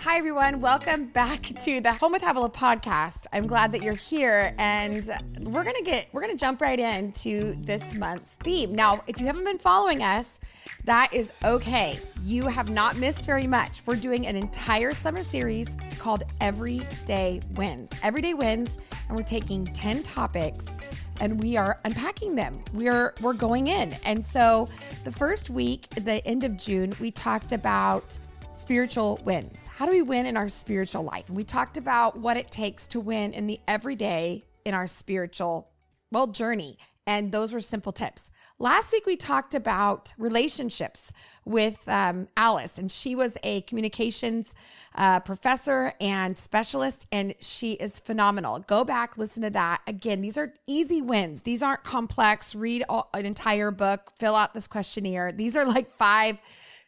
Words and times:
Hi, 0.00 0.18
everyone. 0.18 0.60
Welcome 0.60 1.06
back 1.06 1.42
to 1.42 1.80
the 1.80 1.92
Home 1.92 2.12
with 2.12 2.22
Havilah 2.22 2.52
podcast. 2.52 3.26
I'm 3.32 3.46
glad 3.46 3.72
that 3.72 3.82
you're 3.82 3.94
here, 3.94 4.54
and 4.58 5.08
we're 5.52 5.64
gonna 5.64 5.82
get 5.82 6.08
we're 6.12 6.20
gonna 6.20 6.36
jump 6.36 6.60
right 6.60 6.78
into 6.78 7.54
this 7.60 7.94
month's 7.94 8.34
theme. 8.36 8.74
Now, 8.74 9.02
if 9.06 9.20
you 9.20 9.26
haven't 9.26 9.44
been 9.44 9.58
following 9.58 10.02
us, 10.02 10.40
that 10.84 11.12
is 11.12 11.32
okay. 11.44 11.98
You 12.24 12.46
have 12.46 12.70
not 12.70 12.96
missed 12.96 13.24
very 13.24 13.46
much. 13.46 13.82
We're 13.86 13.96
doing 13.96 14.26
an 14.26 14.36
entire 14.36 14.92
summer 14.92 15.22
series 15.22 15.76
called 15.98 16.22
Everyday 16.40 17.40
Wins. 17.54 17.90
Everyday 18.02 18.34
Wins, 18.34 18.78
and 19.08 19.16
we're 19.16 19.24
taking 19.24 19.66
10 19.66 20.02
topics 20.02 20.76
and 21.20 21.40
we 21.40 21.56
are 21.56 21.78
unpacking 21.84 22.34
them. 22.34 22.62
We're 22.72 23.14
we're 23.20 23.34
going 23.34 23.66
in. 23.66 23.94
And 24.04 24.24
so 24.24 24.68
the 25.04 25.12
first 25.12 25.50
week, 25.50 25.88
the 25.90 26.26
end 26.26 26.44
of 26.44 26.56
June, 26.56 26.94
we 27.00 27.10
talked 27.10 27.52
about 27.52 28.18
spiritual 28.54 29.20
wins. 29.24 29.66
How 29.66 29.86
do 29.86 29.92
we 29.92 30.02
win 30.02 30.26
in 30.26 30.36
our 30.36 30.48
spiritual 30.48 31.02
life? 31.02 31.28
And 31.28 31.36
we 31.36 31.44
talked 31.44 31.76
about 31.76 32.18
what 32.18 32.36
it 32.36 32.50
takes 32.50 32.86
to 32.88 33.00
win 33.00 33.32
in 33.32 33.46
the 33.46 33.60
everyday 33.68 34.44
in 34.64 34.74
our 34.74 34.86
spiritual, 34.86 35.70
well, 36.10 36.26
journey. 36.26 36.78
And 37.06 37.32
those 37.32 37.52
were 37.52 37.60
simple 37.60 37.92
tips. 37.92 38.30
Last 38.62 38.92
week, 38.92 39.06
we 39.06 39.16
talked 39.16 39.54
about 39.54 40.12
relationships 40.18 41.14
with 41.46 41.88
um, 41.88 42.28
Alice, 42.36 42.76
and 42.76 42.92
she 42.92 43.14
was 43.14 43.38
a 43.42 43.62
communications 43.62 44.54
uh, 44.94 45.20
professor 45.20 45.94
and 45.98 46.36
specialist, 46.36 47.06
and 47.10 47.34
she 47.40 47.72
is 47.72 47.98
phenomenal. 48.00 48.58
Go 48.58 48.84
back, 48.84 49.16
listen 49.16 49.42
to 49.44 49.50
that. 49.50 49.80
Again, 49.86 50.20
these 50.20 50.36
are 50.36 50.52
easy 50.66 51.00
wins. 51.00 51.40
These 51.40 51.62
aren't 51.62 51.84
complex. 51.84 52.54
Read 52.54 52.84
all, 52.90 53.08
an 53.14 53.24
entire 53.24 53.70
book, 53.70 54.12
fill 54.18 54.36
out 54.36 54.52
this 54.52 54.66
questionnaire. 54.66 55.32
These 55.32 55.56
are 55.56 55.64
like 55.64 55.88
five 55.88 56.38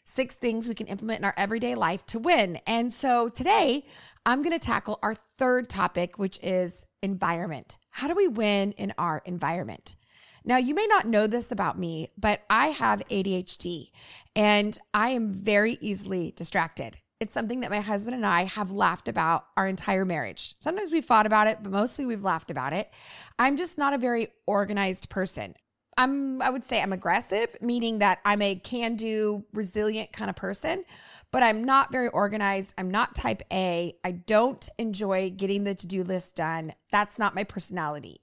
six 0.05 0.35
things 0.35 0.69
we 0.69 0.75
can 0.75 0.87
implement 0.87 1.21
in 1.21 1.25
our 1.25 1.35
everyday 1.37 1.75
life 1.75 2.05
to 2.07 2.19
win. 2.19 2.59
And 2.67 2.93
so 2.93 3.29
today, 3.29 3.85
I'm 4.25 4.43
going 4.43 4.59
to 4.59 4.65
tackle 4.65 4.99
our 5.03 5.15
third 5.15 5.69
topic, 5.69 6.19
which 6.19 6.39
is 6.43 6.87
environment. 7.03 7.79
How 7.91 8.09
do 8.09 8.15
we 8.15 8.29
win 8.29 8.73
in 8.73 8.93
our 8.99 9.23
environment? 9.25 9.97
Now, 10.45 10.57
you 10.57 10.75
may 10.75 10.87
not 10.89 11.07
know 11.07 11.27
this 11.27 11.53
about 11.53 11.79
me, 11.79 12.09
but 12.19 12.43
I 12.51 12.69
have 12.69 13.07
ADHD 13.09 13.91
and 14.35 14.77
I 14.93 15.11
am 15.11 15.31
very 15.31 15.79
easily 15.81 16.33
distracted. 16.37 16.99
It's 17.21 17.33
something 17.33 17.61
that 17.61 17.71
my 17.71 17.79
husband 17.79 18.17
and 18.17 18.27
I 18.27 18.45
have 18.45 18.73
laughed 18.73 19.07
about 19.07 19.47
our 19.57 19.69
entire 19.69 20.05
marriage. 20.05 20.57
Sometimes 20.59 20.91
we've 20.91 21.05
fought 21.05 21.27
about 21.27 21.47
it, 21.47 21.59
but 21.63 21.71
mostly 21.71 22.05
we've 22.05 22.25
laughed 22.25 22.51
about 22.51 22.73
it. 22.73 22.91
I'm 23.39 23.57
just 23.57 23.79
not 23.79 23.95
a 23.95 23.99
very 23.99 24.29
organized 24.47 25.09
person. 25.09 25.55
I'm 25.97 26.41
I 26.43 26.51
would 26.51 26.65
say 26.65 26.83
I'm 26.83 26.93
aggressive, 26.93 27.57
meaning 27.61 27.99
that 27.99 28.21
I'm 28.25 28.43
a 28.43 28.55
can-do, 28.57 29.45
resilient 29.53 30.13
kind 30.13 30.31
of 30.31 30.37
person, 30.37 30.85
but 31.31 31.43
I'm 31.43 31.65
not 31.65 31.93
very 31.93 32.09
organized. 32.09 32.75
I'm 32.79 32.91
not 32.91 33.15
type 33.15 33.43
A. 33.53 33.95
I 34.05 34.13
don't 34.13 34.69
enjoy 34.79 35.31
getting 35.31 35.65
the 35.65 35.75
to-do 35.75 36.03
list 36.05 36.37
done. 36.37 36.73
That's 36.91 37.19
not 37.19 37.35
my 37.35 37.45
personality. 37.45 38.21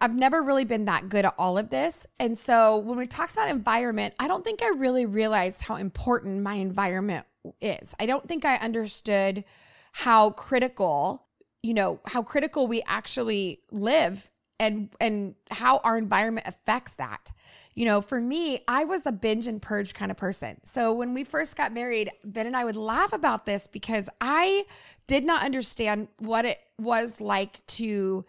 I've 0.00 0.14
never 0.14 0.42
really 0.42 0.64
been 0.64 0.86
that 0.86 1.08
good 1.08 1.24
at 1.24 1.34
all 1.38 1.56
of 1.56 1.70
this. 1.70 2.06
And 2.18 2.36
so 2.36 2.76
when 2.76 2.98
we 2.98 3.06
talk 3.06 3.32
about 3.32 3.48
environment, 3.48 4.14
I 4.18 4.28
don't 4.28 4.44
think 4.44 4.62
I 4.62 4.70
really 4.76 5.06
realized 5.06 5.62
how 5.62 5.76
important 5.76 6.42
my 6.42 6.54
environment 6.54 7.26
is. 7.60 7.94
I 8.00 8.06
don't 8.06 8.26
think 8.26 8.44
I 8.44 8.56
understood 8.56 9.44
how 9.92 10.30
critical, 10.30 11.26
you 11.62 11.74
know, 11.74 12.00
how 12.06 12.22
critical 12.22 12.66
we 12.66 12.82
actually 12.86 13.60
live 13.70 14.30
and 14.60 14.94
and 15.00 15.34
how 15.50 15.80
our 15.84 15.96
environment 15.98 16.46
affects 16.46 16.94
that. 16.94 17.32
You 17.74 17.86
know, 17.86 18.00
for 18.00 18.20
me, 18.20 18.60
I 18.68 18.84
was 18.84 19.04
a 19.04 19.12
binge 19.12 19.46
and 19.46 19.60
purge 19.60 19.94
kind 19.94 20.10
of 20.10 20.16
person. 20.16 20.60
So 20.64 20.92
when 20.92 21.12
we 21.12 21.24
first 21.24 21.56
got 21.56 21.72
married, 21.72 22.10
Ben 22.24 22.46
and 22.46 22.56
I 22.56 22.64
would 22.64 22.76
laugh 22.76 23.12
about 23.12 23.46
this 23.46 23.66
because 23.66 24.08
I 24.20 24.64
did 25.06 25.24
not 25.24 25.44
understand 25.44 26.08
what 26.18 26.44
it 26.44 26.58
was 26.78 27.20
like 27.20 27.66
to 27.66 28.24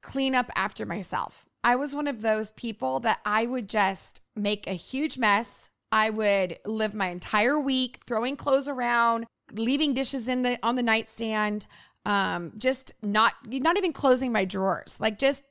clean 0.00 0.34
up 0.34 0.50
after 0.54 0.86
myself. 0.86 1.46
I 1.64 1.76
was 1.76 1.94
one 1.94 2.06
of 2.06 2.20
those 2.20 2.50
people 2.52 3.00
that 3.00 3.20
I 3.24 3.46
would 3.46 3.68
just 3.68 4.20
make 4.36 4.66
a 4.66 4.74
huge 4.74 5.18
mess. 5.18 5.70
I 5.90 6.10
would 6.10 6.58
live 6.66 6.94
my 6.94 7.08
entire 7.08 7.58
week 7.58 7.98
throwing 8.06 8.36
clothes 8.36 8.68
around, 8.68 9.26
leaving 9.52 9.94
dishes 9.94 10.28
in 10.28 10.42
the 10.42 10.58
on 10.62 10.76
the 10.76 10.82
nightstand 10.82 11.66
um 12.06 12.52
just 12.58 12.92
not 13.02 13.34
not 13.46 13.76
even 13.76 13.92
closing 13.92 14.32
my 14.32 14.44
drawers 14.44 15.00
like 15.00 15.18
just 15.18 15.42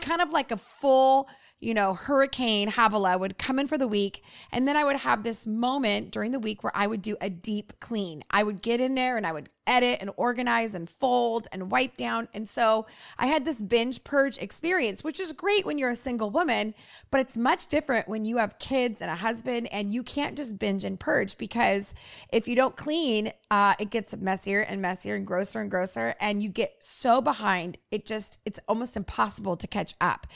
kind 0.00 0.20
of 0.20 0.32
like 0.32 0.50
a 0.50 0.56
full 0.56 1.28
you 1.60 1.74
know, 1.74 1.92
Hurricane 1.94 2.70
Havilah 2.70 3.18
would 3.18 3.38
come 3.38 3.58
in 3.58 3.66
for 3.66 3.76
the 3.76 3.86
week. 3.86 4.24
And 4.50 4.66
then 4.66 4.76
I 4.76 4.84
would 4.84 4.96
have 4.96 5.22
this 5.22 5.46
moment 5.46 6.10
during 6.10 6.32
the 6.32 6.38
week 6.38 6.64
where 6.64 6.72
I 6.74 6.86
would 6.86 7.02
do 7.02 7.16
a 7.20 7.28
deep 7.28 7.74
clean. 7.80 8.24
I 8.30 8.42
would 8.42 8.62
get 8.62 8.80
in 8.80 8.94
there 8.94 9.16
and 9.16 9.26
I 9.26 9.32
would 9.32 9.50
edit 9.70 9.98
and 10.00 10.10
organize 10.16 10.74
and 10.74 10.90
fold 10.90 11.46
and 11.52 11.70
wipe 11.70 11.96
down. 11.96 12.28
And 12.34 12.48
so 12.48 12.86
I 13.16 13.26
had 13.26 13.44
this 13.44 13.62
binge 13.62 14.02
purge 14.02 14.36
experience, 14.38 15.04
which 15.04 15.20
is 15.20 15.32
great 15.32 15.64
when 15.64 15.78
you're 15.78 15.92
a 15.92 15.96
single 15.96 16.28
woman, 16.28 16.74
but 17.10 17.20
it's 17.20 17.36
much 17.36 17.68
different 17.68 18.08
when 18.08 18.24
you 18.24 18.38
have 18.38 18.58
kids 18.58 19.00
and 19.00 19.10
a 19.10 19.14
husband 19.14 19.68
and 19.72 19.92
you 19.92 20.02
can't 20.02 20.36
just 20.36 20.58
binge 20.58 20.82
and 20.82 20.98
purge 20.98 21.38
because 21.38 21.94
if 22.32 22.48
you 22.48 22.56
don't 22.56 22.76
clean, 22.76 23.30
uh, 23.50 23.74
it 23.78 23.90
gets 23.90 24.14
messier 24.16 24.60
and 24.60 24.82
messier 24.82 25.14
and 25.14 25.26
grosser 25.26 25.60
and 25.60 25.70
grosser. 25.70 26.14
And 26.20 26.42
you 26.42 26.48
get 26.48 26.74
so 26.80 27.22
behind, 27.22 27.78
it 27.92 28.04
just, 28.04 28.40
it's 28.44 28.60
almost 28.66 28.96
impossible 28.96 29.56
to 29.56 29.68
catch 29.68 29.94
up. 30.00 30.26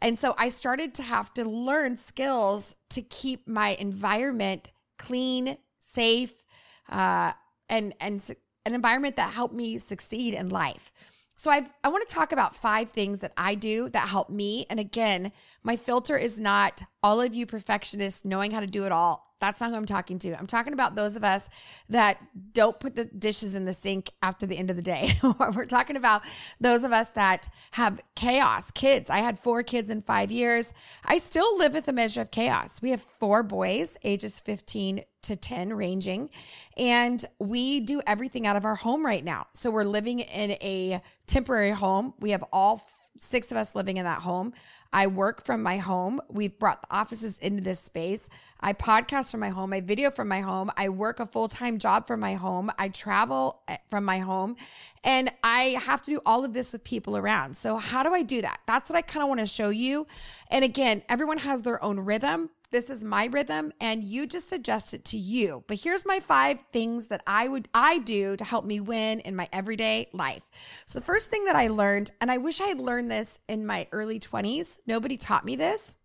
And 0.00 0.18
so 0.18 0.34
I 0.36 0.50
started 0.50 0.94
to 0.96 1.02
have 1.02 1.32
to 1.34 1.44
learn 1.44 1.96
skills 1.96 2.76
to 2.90 3.00
keep 3.00 3.48
my 3.48 3.70
environment 3.80 4.70
clean, 4.98 5.56
safe, 5.78 6.44
uh, 6.90 7.32
and 7.68 7.94
and 8.00 8.20
an 8.64 8.74
environment 8.74 9.16
that 9.16 9.32
helped 9.32 9.54
me 9.54 9.78
succeed 9.78 10.34
in 10.34 10.48
life. 10.48 10.92
So 11.36 11.50
I've, 11.50 11.72
I 11.82 11.88
want 11.88 12.06
to 12.08 12.14
talk 12.14 12.30
about 12.30 12.54
five 12.54 12.90
things 12.90 13.20
that 13.20 13.32
I 13.36 13.56
do 13.56 13.88
that 13.90 14.08
help 14.08 14.30
me. 14.30 14.64
And 14.70 14.78
again, 14.78 15.32
my 15.62 15.76
filter 15.76 16.16
is 16.16 16.38
not 16.38 16.84
all 17.02 17.20
of 17.20 17.34
you 17.34 17.46
perfectionists 17.46 18.24
knowing 18.24 18.52
how 18.52 18.60
to 18.60 18.66
do 18.66 18.84
it 18.84 18.92
all. 18.92 19.31
That's 19.42 19.60
not 19.60 19.70
who 19.70 19.76
I'm 19.76 19.86
talking 19.86 20.20
to. 20.20 20.38
I'm 20.38 20.46
talking 20.46 20.72
about 20.72 20.94
those 20.94 21.16
of 21.16 21.24
us 21.24 21.48
that 21.88 22.18
don't 22.52 22.78
put 22.78 22.94
the 22.94 23.06
dishes 23.06 23.56
in 23.56 23.64
the 23.64 23.72
sink 23.72 24.12
after 24.22 24.46
the 24.46 24.56
end 24.56 24.70
of 24.70 24.76
the 24.76 24.82
day. 24.82 25.14
We're 25.22 25.66
talking 25.66 25.96
about 25.96 26.22
those 26.60 26.84
of 26.84 26.92
us 26.92 27.10
that 27.10 27.48
have 27.72 28.00
chaos, 28.14 28.70
kids. 28.70 29.10
I 29.10 29.18
had 29.18 29.36
four 29.36 29.64
kids 29.64 29.90
in 29.90 30.00
five 30.00 30.30
years. 30.30 30.72
I 31.04 31.18
still 31.18 31.58
live 31.58 31.74
with 31.74 31.88
a 31.88 31.92
measure 31.92 32.20
of 32.20 32.30
chaos. 32.30 32.80
We 32.80 32.90
have 32.90 33.02
four 33.02 33.42
boys, 33.42 33.98
ages 34.04 34.38
15 34.38 35.02
to 35.22 35.34
10 35.34 35.72
ranging, 35.72 36.30
and 36.76 37.24
we 37.40 37.80
do 37.80 38.00
everything 38.06 38.46
out 38.46 38.54
of 38.54 38.64
our 38.64 38.76
home 38.76 39.04
right 39.04 39.24
now. 39.24 39.46
So 39.54 39.72
we're 39.72 39.82
living 39.82 40.20
in 40.20 40.52
a 40.52 41.02
temporary 41.26 41.72
home. 41.72 42.14
We 42.20 42.30
have 42.30 42.44
all 42.52 42.80
six 43.16 43.50
of 43.50 43.56
us 43.56 43.74
living 43.74 43.96
in 43.96 44.04
that 44.04 44.22
home. 44.22 44.52
I 44.92 45.06
work 45.06 45.44
from 45.44 45.62
my 45.62 45.78
home. 45.78 46.20
We've 46.28 46.58
brought 46.58 46.82
the 46.82 46.94
offices 46.94 47.38
into 47.38 47.62
this 47.62 47.78
space. 47.78 48.28
I 48.60 48.72
podcast 48.72 49.30
from 49.30 49.40
my 49.40 49.50
home. 49.50 49.72
I 49.72 49.80
video 49.80 50.10
from 50.10 50.28
my 50.28 50.40
home. 50.40 50.70
I 50.76 50.88
work 50.88 51.20
a 51.20 51.26
full 51.26 51.48
time 51.48 51.78
job 51.78 52.06
from 52.06 52.20
my 52.20 52.34
home. 52.34 52.70
I 52.78 52.88
travel 52.88 53.62
eh, 53.68 53.76
from 53.90 54.04
my 54.04 54.18
home. 54.18 54.56
And 55.04 55.30
I 55.42 55.76
have 55.84 56.02
to 56.02 56.10
do 56.10 56.20
all 56.24 56.44
of 56.44 56.52
this 56.52 56.72
with 56.72 56.84
people 56.84 57.16
around. 57.16 57.56
So, 57.56 57.76
how 57.76 58.02
do 58.02 58.12
I 58.14 58.22
do 58.22 58.40
that? 58.42 58.60
That's 58.66 58.90
what 58.90 58.96
I 58.96 59.02
kind 59.02 59.22
of 59.22 59.28
want 59.28 59.40
to 59.40 59.46
show 59.46 59.70
you. 59.70 60.06
And 60.50 60.64
again, 60.64 61.02
everyone 61.08 61.38
has 61.38 61.62
their 61.62 61.82
own 61.82 62.00
rhythm. 62.00 62.50
This 62.72 62.88
is 62.88 63.04
my 63.04 63.26
rhythm 63.26 63.70
and 63.82 64.02
you 64.02 64.26
just 64.26 64.50
adjust 64.50 64.94
it 64.94 65.04
to 65.06 65.18
you. 65.18 65.62
But 65.68 65.80
here's 65.80 66.06
my 66.06 66.20
five 66.20 66.62
things 66.72 67.08
that 67.08 67.22
I 67.26 67.46
would 67.46 67.68
I 67.74 67.98
do 67.98 68.34
to 68.34 68.44
help 68.44 68.64
me 68.64 68.80
win 68.80 69.20
in 69.20 69.36
my 69.36 69.46
everyday 69.52 70.08
life. 70.14 70.48
So 70.86 70.98
the 70.98 71.04
first 71.04 71.28
thing 71.28 71.44
that 71.44 71.54
I 71.54 71.68
learned 71.68 72.12
and 72.22 72.30
I 72.30 72.38
wish 72.38 72.62
I 72.62 72.68
had 72.68 72.78
learned 72.78 73.10
this 73.10 73.40
in 73.46 73.66
my 73.66 73.86
early 73.92 74.18
20s. 74.18 74.78
Nobody 74.86 75.18
taught 75.18 75.44
me 75.44 75.54
this. 75.54 75.98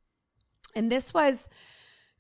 And 0.76 0.92
this 0.92 1.14
was 1.14 1.48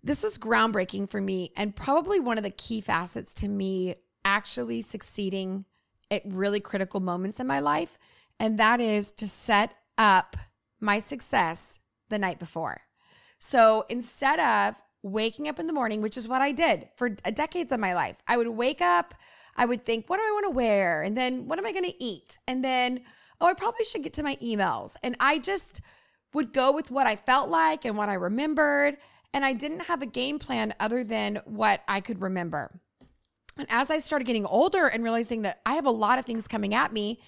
this 0.02 0.24
was 0.24 0.38
groundbreaking 0.38 1.10
for 1.10 1.20
me 1.20 1.52
and 1.58 1.76
probably 1.76 2.22
one 2.22 2.38
of 2.38 2.46
the 2.46 2.50
key 2.50 2.80
facets 2.80 3.34
to 3.34 3.50
me 3.50 3.96
actually 4.24 4.82
succeeding 4.82 5.66
at 6.10 6.22
really 6.26 6.62
critical 6.62 7.02
moments 7.02 7.42
in 7.42 7.48
my 7.48 7.60
life 7.60 7.98
and 8.40 8.58
that 8.60 8.80
is 8.80 9.12
to 9.12 9.28
set 9.28 9.76
up 9.98 10.38
my 10.80 11.00
success 11.00 11.80
the 12.08 12.20
night 12.20 12.40
before. 12.40 12.87
So 13.40 13.86
instead 13.90 14.40
of 14.40 14.82
waking 15.04 15.48
up 15.48 15.60
in 15.60 15.68
the 15.68 15.74
morning, 15.74 16.02
which 16.02 16.18
is 16.18 16.28
what 16.28 16.42
I 16.42 16.52
did 16.52 16.90
for 16.96 17.16
uh, 17.24 17.32
decades 17.32 17.72
of 17.72 17.80
my 17.80 17.94
life, 17.94 18.22
I 18.28 18.38
would 18.38 18.48
wake 18.48 18.82
up, 18.82 19.14
I 19.56 19.66
would 19.66 19.86
think, 19.86 20.10
what 20.10 20.18
do 20.18 20.24
I 20.24 20.32
want 20.32 20.46
to 20.46 20.56
wear? 20.56 21.02
And 21.02 21.16
then 21.16 21.48
what 21.48 21.60
am 21.60 21.66
I 21.66 21.72
going 21.72 21.86
to 21.86 22.04
eat? 22.04 22.38
And 22.48 22.64
then, 22.64 23.02
oh, 23.40 23.48
I 23.48 23.54
probably 23.54 23.86
should 23.86 24.04
get 24.04 24.14
to 24.14 24.24
my 24.24 24.36
emails. 24.38 24.96
And 25.04 25.16
I 25.20 25.40
just 25.40 25.82
would 26.34 26.54
go 26.54 26.72
with 26.72 26.92
what 26.92 27.08
I 27.08 27.16
felt 27.16 27.50
like 27.50 27.86
and 27.86 27.98
what 27.98 28.10
I 28.10 28.14
remembered. 28.14 28.98
And 29.34 29.46
I 29.46 29.54
didn't 29.54 29.82
have 29.82 30.02
a 30.02 30.08
game 30.08 30.40
plan 30.40 30.74
other 30.80 31.04
than 31.04 31.42
what 31.46 31.84
I 31.88 32.02
could 32.02 32.22
remember. 32.22 32.70
And 33.58 33.68
as 33.70 33.90
I 33.90 34.00
started 34.00 34.26
getting 34.26 34.46
older 34.46 34.88
and 34.88 35.04
realizing 35.04 35.42
that 35.44 35.62
I 35.66 35.76
have 35.76 35.86
a 35.86 35.92
lot 35.92 36.20
of 36.20 36.26
things 36.26 36.48
coming 36.48 36.74
at 36.74 36.94
me, 36.94 37.20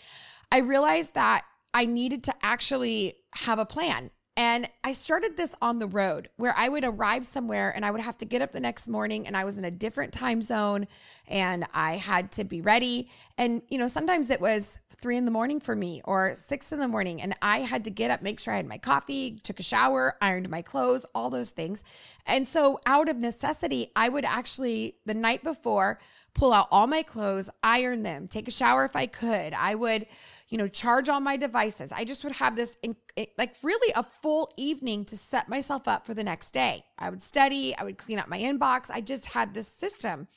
I 0.51 0.59
realized 0.59 1.15
that 1.15 1.43
I 1.73 1.85
needed 1.85 2.23
to 2.25 2.33
actually 2.41 3.15
have 3.33 3.59
a 3.59 3.65
plan 3.65 4.11
And 4.39 4.69
I 4.85 4.93
started 4.93 5.35
this 5.35 5.53
on 5.61 5.79
the 5.79 5.87
road 5.87 6.29
where 6.37 6.53
I 6.55 6.69
would 6.69 6.85
arrive 6.85 7.25
somewhere 7.25 7.75
and 7.75 7.85
I 7.85 7.91
would 7.91 7.99
have 7.99 8.15
to 8.19 8.25
get 8.25 8.41
up 8.41 8.53
the 8.53 8.61
next 8.61 8.87
morning 8.87 9.27
and 9.27 9.35
I 9.35 9.43
was 9.43 9.57
in 9.57 9.65
a 9.65 9.69
different 9.69 10.13
time 10.13 10.41
zone 10.41 10.87
and 11.27 11.65
I 11.73 11.97
had 11.97 12.31
to 12.31 12.45
be 12.45 12.61
ready. 12.61 13.09
And, 13.37 13.61
you 13.67 13.77
know, 13.77 13.89
sometimes 13.89 14.29
it 14.29 14.39
was 14.39 14.79
three 15.01 15.17
in 15.17 15.25
the 15.25 15.31
morning 15.31 15.59
for 15.59 15.75
me 15.75 16.01
or 16.05 16.35
six 16.35 16.71
in 16.71 16.79
the 16.79 16.87
morning. 16.87 17.21
And 17.21 17.35
I 17.41 17.59
had 17.59 17.83
to 17.83 17.89
get 17.89 18.11
up, 18.11 18.21
make 18.21 18.39
sure 18.39 18.53
I 18.53 18.57
had 18.57 18.65
my 18.65 18.77
coffee, 18.77 19.37
took 19.43 19.59
a 19.59 19.63
shower, 19.63 20.15
ironed 20.21 20.49
my 20.49 20.61
clothes, 20.61 21.05
all 21.13 21.29
those 21.29 21.49
things. 21.49 21.83
And 22.25 22.47
so, 22.47 22.79
out 22.85 23.09
of 23.09 23.17
necessity, 23.17 23.91
I 23.93 24.07
would 24.07 24.23
actually, 24.23 24.95
the 25.05 25.13
night 25.13 25.43
before, 25.43 25.99
pull 26.33 26.53
out 26.53 26.69
all 26.71 26.87
my 26.87 27.01
clothes, 27.01 27.49
iron 27.61 28.03
them, 28.03 28.27
take 28.27 28.47
a 28.47 28.51
shower 28.51 28.85
if 28.85 28.95
I 28.95 29.05
could. 29.05 29.53
I 29.53 29.75
would, 29.75 30.05
you 30.49 30.57
know, 30.57 30.67
charge 30.67 31.09
all 31.09 31.19
my 31.19 31.37
devices. 31.37 31.91
I 31.91 32.03
just 32.03 32.23
would 32.23 32.33
have 32.33 32.55
this, 32.55 32.77
in, 32.81 32.95
like, 33.37 33.55
really 33.63 33.93
a 33.95 34.03
full 34.03 34.51
evening 34.57 35.05
to 35.05 35.17
set 35.17 35.47
myself 35.47 35.87
up 35.87 36.05
for 36.05 36.13
the 36.13 36.23
next 36.23 36.51
day. 36.51 36.83
I 36.97 37.09
would 37.09 37.21
study, 37.21 37.75
I 37.77 37.83
would 37.83 37.97
clean 37.97 38.19
up 38.19 38.27
my 38.27 38.39
inbox. 38.39 38.89
I 38.91 39.01
just 39.01 39.27
had 39.27 39.53
this 39.53 39.67
system. 39.67 40.27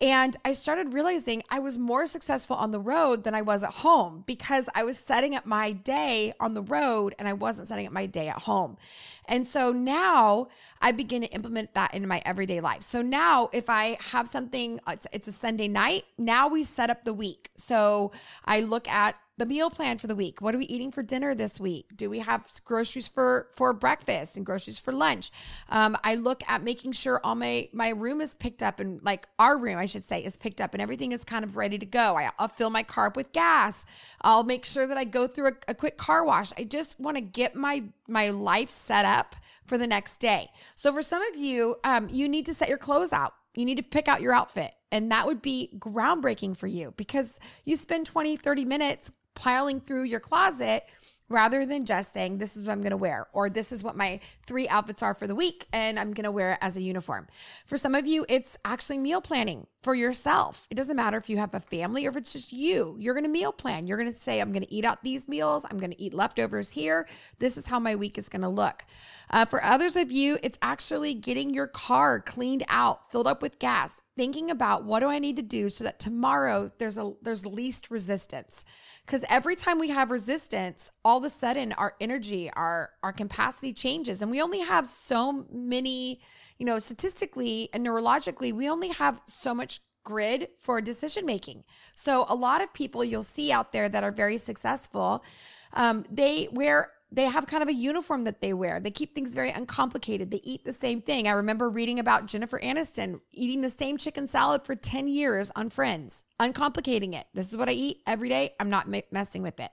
And 0.00 0.36
I 0.44 0.52
started 0.52 0.92
realizing 0.92 1.42
I 1.50 1.58
was 1.58 1.76
more 1.76 2.06
successful 2.06 2.54
on 2.54 2.70
the 2.70 2.78
road 2.78 3.24
than 3.24 3.34
I 3.34 3.42
was 3.42 3.64
at 3.64 3.70
home 3.70 4.22
because 4.28 4.68
I 4.72 4.84
was 4.84 4.96
setting 4.96 5.34
up 5.34 5.44
my 5.44 5.72
day 5.72 6.34
on 6.38 6.54
the 6.54 6.62
road 6.62 7.16
and 7.18 7.26
I 7.26 7.32
wasn't 7.32 7.66
setting 7.66 7.84
up 7.84 7.92
my 7.92 8.06
day 8.06 8.28
at 8.28 8.38
home. 8.38 8.76
And 9.24 9.44
so 9.44 9.72
now 9.72 10.48
I 10.80 10.92
begin 10.92 11.22
to 11.22 11.28
implement 11.28 11.74
that 11.74 11.94
into 11.94 12.06
my 12.06 12.22
everyday 12.24 12.60
life. 12.60 12.82
So 12.82 13.02
now 13.02 13.50
if 13.52 13.68
I 13.68 13.98
have 14.12 14.28
something, 14.28 14.78
it's, 14.86 15.08
it's 15.12 15.26
a 15.26 15.32
Sunday 15.32 15.66
night, 15.66 16.04
now 16.16 16.46
we 16.46 16.62
set 16.62 16.90
up 16.90 17.02
the 17.02 17.12
week. 17.14 17.50
So 17.56 18.12
I 18.44 18.60
look 18.60 18.86
at 18.86 19.16
the 19.38 19.46
meal 19.46 19.70
plan 19.70 19.98
for 19.98 20.08
the 20.08 20.16
week. 20.16 20.42
What 20.42 20.54
are 20.54 20.58
we 20.58 20.66
eating 20.66 20.90
for 20.90 21.02
dinner 21.02 21.34
this 21.34 21.60
week? 21.60 21.86
Do 21.96 22.10
we 22.10 22.18
have 22.18 22.46
groceries 22.64 23.06
for 23.06 23.48
for 23.52 23.72
breakfast 23.72 24.36
and 24.36 24.44
groceries 24.44 24.78
for 24.78 24.92
lunch? 24.92 25.30
Um, 25.68 25.96
I 26.02 26.16
look 26.16 26.42
at 26.48 26.62
making 26.62 26.92
sure 26.92 27.20
all 27.22 27.36
my 27.36 27.68
my 27.72 27.90
room 27.90 28.20
is 28.20 28.34
picked 28.34 28.62
up 28.62 28.80
and 28.80 29.00
like 29.02 29.28
our 29.38 29.56
room, 29.56 29.78
I 29.78 29.86
should 29.86 30.04
say, 30.04 30.24
is 30.24 30.36
picked 30.36 30.60
up 30.60 30.74
and 30.74 30.82
everything 30.82 31.12
is 31.12 31.24
kind 31.24 31.44
of 31.44 31.56
ready 31.56 31.78
to 31.78 31.86
go. 31.86 32.16
I, 32.16 32.30
will 32.38 32.48
fill 32.48 32.70
my 32.70 32.82
car 32.82 33.06
up 33.06 33.16
with 33.16 33.32
gas. 33.32 33.86
I'll 34.22 34.44
make 34.44 34.64
sure 34.64 34.86
that 34.86 34.98
I 34.98 35.04
go 35.04 35.28
through 35.28 35.48
a, 35.48 35.52
a 35.68 35.74
quick 35.74 35.96
car 35.96 36.24
wash. 36.24 36.52
I 36.58 36.64
just 36.64 36.98
want 36.98 37.16
to 37.16 37.22
get 37.22 37.54
my 37.54 37.84
my 38.08 38.30
life 38.30 38.70
set 38.70 39.04
up 39.04 39.36
for 39.66 39.78
the 39.78 39.86
next 39.86 40.18
day. 40.18 40.48
So 40.74 40.92
for 40.92 41.02
some 41.02 41.22
of 41.22 41.36
you, 41.36 41.76
um, 41.84 42.08
you 42.10 42.28
need 42.28 42.46
to 42.46 42.54
set 42.54 42.68
your 42.68 42.78
clothes 42.78 43.12
out. 43.12 43.34
You 43.54 43.64
need 43.64 43.76
to 43.76 43.84
pick 43.84 44.08
out 44.08 44.20
your 44.20 44.32
outfit. 44.32 44.72
And 44.90 45.10
that 45.12 45.26
would 45.26 45.42
be 45.42 45.70
groundbreaking 45.78 46.56
for 46.56 46.66
you 46.66 46.94
because 46.96 47.38
you 47.64 47.76
spend 47.76 48.06
20, 48.06 48.36
30 48.36 48.64
minutes 48.64 49.12
piling 49.38 49.80
through 49.80 50.02
your 50.02 50.20
closet 50.20 50.84
rather 51.28 51.64
than 51.64 51.84
just 51.84 52.12
saying, 52.12 52.38
This 52.38 52.56
is 52.56 52.64
what 52.64 52.72
I'm 52.72 52.80
going 52.80 52.90
to 52.90 52.96
wear, 52.96 53.28
or 53.32 53.48
this 53.48 53.72
is 53.72 53.84
what 53.84 53.96
my 53.96 54.20
three 54.48 54.66
outfits 54.68 55.02
are 55.02 55.14
for 55.14 55.26
the 55.26 55.34
week, 55.34 55.66
and 55.72 56.00
I'm 56.00 56.12
going 56.12 56.24
to 56.24 56.32
wear 56.32 56.52
it 56.52 56.58
as 56.60 56.76
a 56.76 56.82
uniform. 56.82 57.28
For 57.66 57.76
some 57.76 57.94
of 57.94 58.06
you, 58.06 58.24
it's 58.28 58.56
actually 58.64 58.98
meal 58.98 59.20
planning 59.20 59.66
for 59.82 59.94
yourself. 59.94 60.66
It 60.70 60.74
doesn't 60.74 60.96
matter 60.96 61.18
if 61.18 61.28
you 61.28 61.36
have 61.36 61.54
a 61.54 61.60
family 61.60 62.06
or 62.06 62.10
if 62.10 62.16
it's 62.16 62.32
just 62.32 62.52
you. 62.52 62.96
You're 62.98 63.14
going 63.14 63.24
to 63.24 63.30
meal 63.30 63.52
plan. 63.52 63.86
You're 63.86 63.98
going 63.98 64.12
to 64.12 64.18
say, 64.18 64.40
I'm 64.40 64.50
going 64.50 64.64
to 64.64 64.74
eat 64.74 64.84
out 64.84 65.04
these 65.04 65.28
meals. 65.28 65.64
I'm 65.70 65.78
going 65.78 65.92
to 65.92 66.02
eat 66.02 66.14
leftovers 66.14 66.70
here. 66.70 67.06
This 67.38 67.56
is 67.56 67.66
how 67.66 67.78
my 67.78 67.94
week 67.94 68.18
is 68.18 68.28
going 68.28 68.42
to 68.42 68.48
look. 68.48 68.84
Uh, 69.30 69.44
for 69.44 69.62
others 69.62 69.94
of 69.94 70.10
you, 70.10 70.38
it's 70.42 70.58
actually 70.62 71.14
getting 71.14 71.52
your 71.52 71.66
car 71.66 72.20
cleaned 72.20 72.64
out, 72.68 73.10
filled 73.10 73.26
up 73.26 73.42
with 73.42 73.58
gas, 73.58 74.00
thinking 74.16 74.50
about 74.50 74.84
what 74.84 75.00
do 75.00 75.06
I 75.06 75.18
need 75.18 75.36
to 75.36 75.42
do 75.42 75.68
so 75.68 75.84
that 75.84 75.98
tomorrow 75.98 76.72
there's 76.78 76.98
a 76.98 77.12
there's 77.22 77.44
least 77.46 77.90
resistance. 77.90 78.64
Because 79.04 79.24
every 79.30 79.54
time 79.54 79.78
we 79.78 79.90
have 79.90 80.10
resistance, 80.10 80.90
all 81.04 81.18
of 81.18 81.24
a 81.24 81.30
sudden 81.30 81.72
our 81.74 81.94
energy, 82.00 82.50
our 82.50 82.90
our 83.02 83.12
capacity 83.12 83.72
changes, 83.72 84.22
and 84.22 84.30
we 84.30 84.37
only 84.40 84.60
have 84.60 84.86
so 84.86 85.46
many 85.50 86.20
you 86.58 86.66
know, 86.66 86.78
statistically 86.78 87.68
and 87.72 87.86
neurologically, 87.86 88.52
we 88.52 88.68
only 88.68 88.88
have 88.88 89.20
so 89.26 89.54
much 89.54 89.80
grid 90.04 90.48
for 90.58 90.80
decision 90.80 91.24
making. 91.24 91.64
So 91.94 92.26
a 92.28 92.34
lot 92.34 92.62
of 92.62 92.72
people 92.72 93.04
you'll 93.04 93.22
see 93.22 93.52
out 93.52 93.72
there 93.72 93.88
that 93.88 94.04
are 94.04 94.10
very 94.10 94.38
successful, 94.38 95.24
um, 95.72 96.04
they 96.10 96.48
wear 96.50 96.92
they 97.10 97.24
have 97.24 97.46
kind 97.46 97.62
of 97.62 97.70
a 97.70 97.74
uniform 97.74 98.24
that 98.24 98.42
they 98.42 98.52
wear. 98.52 98.80
They 98.80 98.90
keep 98.90 99.14
things 99.14 99.34
very 99.34 99.50
uncomplicated. 99.50 100.30
They 100.30 100.42
eat 100.44 100.66
the 100.66 100.74
same 100.74 101.00
thing. 101.00 101.26
I 101.26 101.30
remember 101.30 101.70
reading 101.70 101.98
about 101.98 102.26
Jennifer 102.26 102.60
Aniston 102.60 103.20
eating 103.32 103.62
the 103.62 103.70
same 103.70 103.96
chicken 103.96 104.26
salad 104.26 104.62
for 104.62 104.74
10 104.74 105.08
years 105.08 105.50
on 105.56 105.70
Friends, 105.70 106.26
uncomplicating 106.38 107.14
it. 107.14 107.24
This 107.32 107.50
is 107.50 107.56
what 107.56 107.70
I 107.70 107.72
eat 107.72 108.02
every 108.06 108.28
day. 108.28 108.50
I'm 108.60 108.68
not 108.68 108.88
messing 109.10 109.42
with 109.42 109.58
it. 109.58 109.70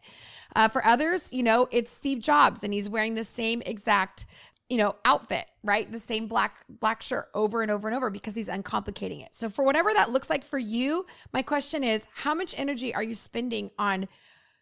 Uh, 0.55 0.69
for 0.69 0.85
others, 0.85 1.29
you 1.33 1.43
know, 1.43 1.67
it's 1.71 1.91
Steve 1.91 2.21
Jobs 2.21 2.63
and 2.63 2.73
he's 2.73 2.89
wearing 2.89 3.15
the 3.15 3.25
same 3.25 3.61
exact 3.65 4.25
you 4.69 4.77
know, 4.77 4.95
outfit, 5.05 5.45
right? 5.63 5.91
The 5.91 5.99
same 5.99 6.27
black 6.27 6.55
black 6.67 7.01
shirt 7.01 7.27
over 7.33 7.61
and 7.61 7.69
over 7.69 7.87
and 7.87 7.95
over 7.95 8.09
because 8.09 8.35
he's 8.35 8.49
uncomplicating 8.49 9.23
it. 9.23 9.35
So 9.35 9.49
for 9.49 9.63
whatever 9.63 9.93
that 9.93 10.11
looks 10.11 10.29
like 10.29 10.43
for 10.43 10.57
you, 10.57 11.05
my 11.33 11.41
question 11.41 11.83
is 11.83 12.05
how 12.13 12.33
much 12.33 12.55
energy 12.57 12.93
are 12.93 13.03
you 13.03 13.13
spending 13.13 13.71
on 13.77 14.07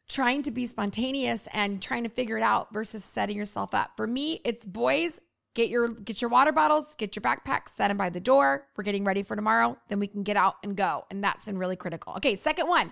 trying 0.10 0.42
to 0.44 0.52
be 0.52 0.66
spontaneous 0.66 1.48
and 1.54 1.82
trying 1.82 2.04
to 2.04 2.10
figure 2.10 2.38
it 2.38 2.44
out 2.44 2.74
versus 2.74 3.04
setting 3.04 3.38
yourself 3.38 3.74
up? 3.74 3.92
For 3.96 4.06
me, 4.06 4.42
it's 4.44 4.66
boys, 4.66 5.22
get 5.54 5.70
your 5.70 5.88
get 5.88 6.22
your 6.22 6.30
water 6.30 6.52
bottles, 6.52 6.96
get 6.96 7.16
your 7.16 7.24
backpacks, 7.24 7.70
set 7.70 7.88
them 7.88 7.98
by 7.98 8.10
the 8.10 8.20
door. 8.20 8.68
We're 8.76 8.84
getting 8.84 9.06
ready 9.06 9.24
for 9.24 9.38
tomorrow, 9.38 9.78
then 9.88 10.00
we 10.00 10.08
can 10.08 10.24
get 10.24 10.36
out 10.36 10.56
and 10.64 10.76
go. 10.76 11.06
And 11.12 11.24
that's 11.24 11.46
been 11.46 11.58
really 11.58 11.78
critical. 11.78 12.14
Okay, 12.18 12.36
second 12.36 12.68
one. 12.68 12.92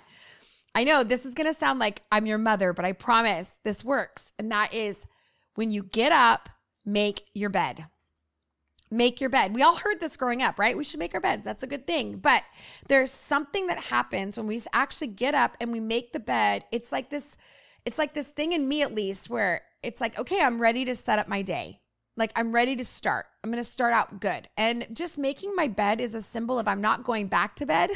I 0.73 0.85
know 0.85 1.03
this 1.03 1.25
is 1.25 1.33
going 1.33 1.47
to 1.47 1.53
sound 1.53 1.79
like 1.79 2.01
I'm 2.13 2.25
your 2.25 2.37
mother, 2.37 2.71
but 2.71 2.85
I 2.85 2.93
promise 2.93 3.59
this 3.65 3.83
works. 3.83 4.31
And 4.39 4.49
that 4.53 4.73
is 4.73 5.05
when 5.55 5.69
you 5.69 5.83
get 5.83 6.13
up 6.13 6.47
make 6.85 7.29
your 7.33 7.49
bed. 7.49 7.85
Make 8.89 9.21
your 9.21 9.29
bed. 9.29 9.55
We 9.55 9.63
all 9.63 9.77
heard 9.77 10.01
this 10.01 10.17
growing 10.17 10.43
up, 10.43 10.59
right? 10.59 10.77
We 10.77 10.83
should 10.83 10.99
make 10.99 11.13
our 11.13 11.21
beds. 11.21 11.45
That's 11.45 11.63
a 11.63 11.67
good 11.67 11.87
thing. 11.87 12.17
But 12.17 12.43
there's 12.89 13.11
something 13.11 13.67
that 13.67 13.85
happens 13.85 14.37
when 14.37 14.47
we 14.47 14.61
actually 14.73 15.07
get 15.07 15.33
up 15.33 15.55
and 15.61 15.71
we 15.71 15.79
make 15.79 16.11
the 16.11 16.19
bed. 16.19 16.65
It's 16.71 16.91
like 16.91 17.09
this 17.09 17.37
it's 17.85 17.97
like 17.97 18.13
this 18.13 18.29
thing 18.29 18.51
in 18.51 18.67
me 18.67 18.83
at 18.83 18.93
least 18.93 19.29
where 19.29 19.63
it's 19.81 20.01
like, 20.01 20.19
okay, 20.19 20.39
I'm 20.41 20.61
ready 20.61 20.85
to 20.85 20.95
set 20.95 21.19
up 21.19 21.27
my 21.27 21.41
day. 21.41 21.79
Like 22.15 22.31
I'm 22.35 22.51
ready 22.51 22.75
to 22.75 22.85
start. 22.85 23.25
I'm 23.43 23.49
going 23.49 23.63
to 23.63 23.67
start 23.67 23.91
out 23.91 24.19
good. 24.19 24.49
And 24.55 24.85
just 24.93 25.17
making 25.17 25.55
my 25.55 25.67
bed 25.67 25.99
is 25.99 26.13
a 26.13 26.21
symbol 26.21 26.59
of 26.59 26.67
I'm 26.67 26.79
not 26.79 27.03
going 27.03 27.25
back 27.25 27.55
to 27.55 27.65
bed. 27.65 27.89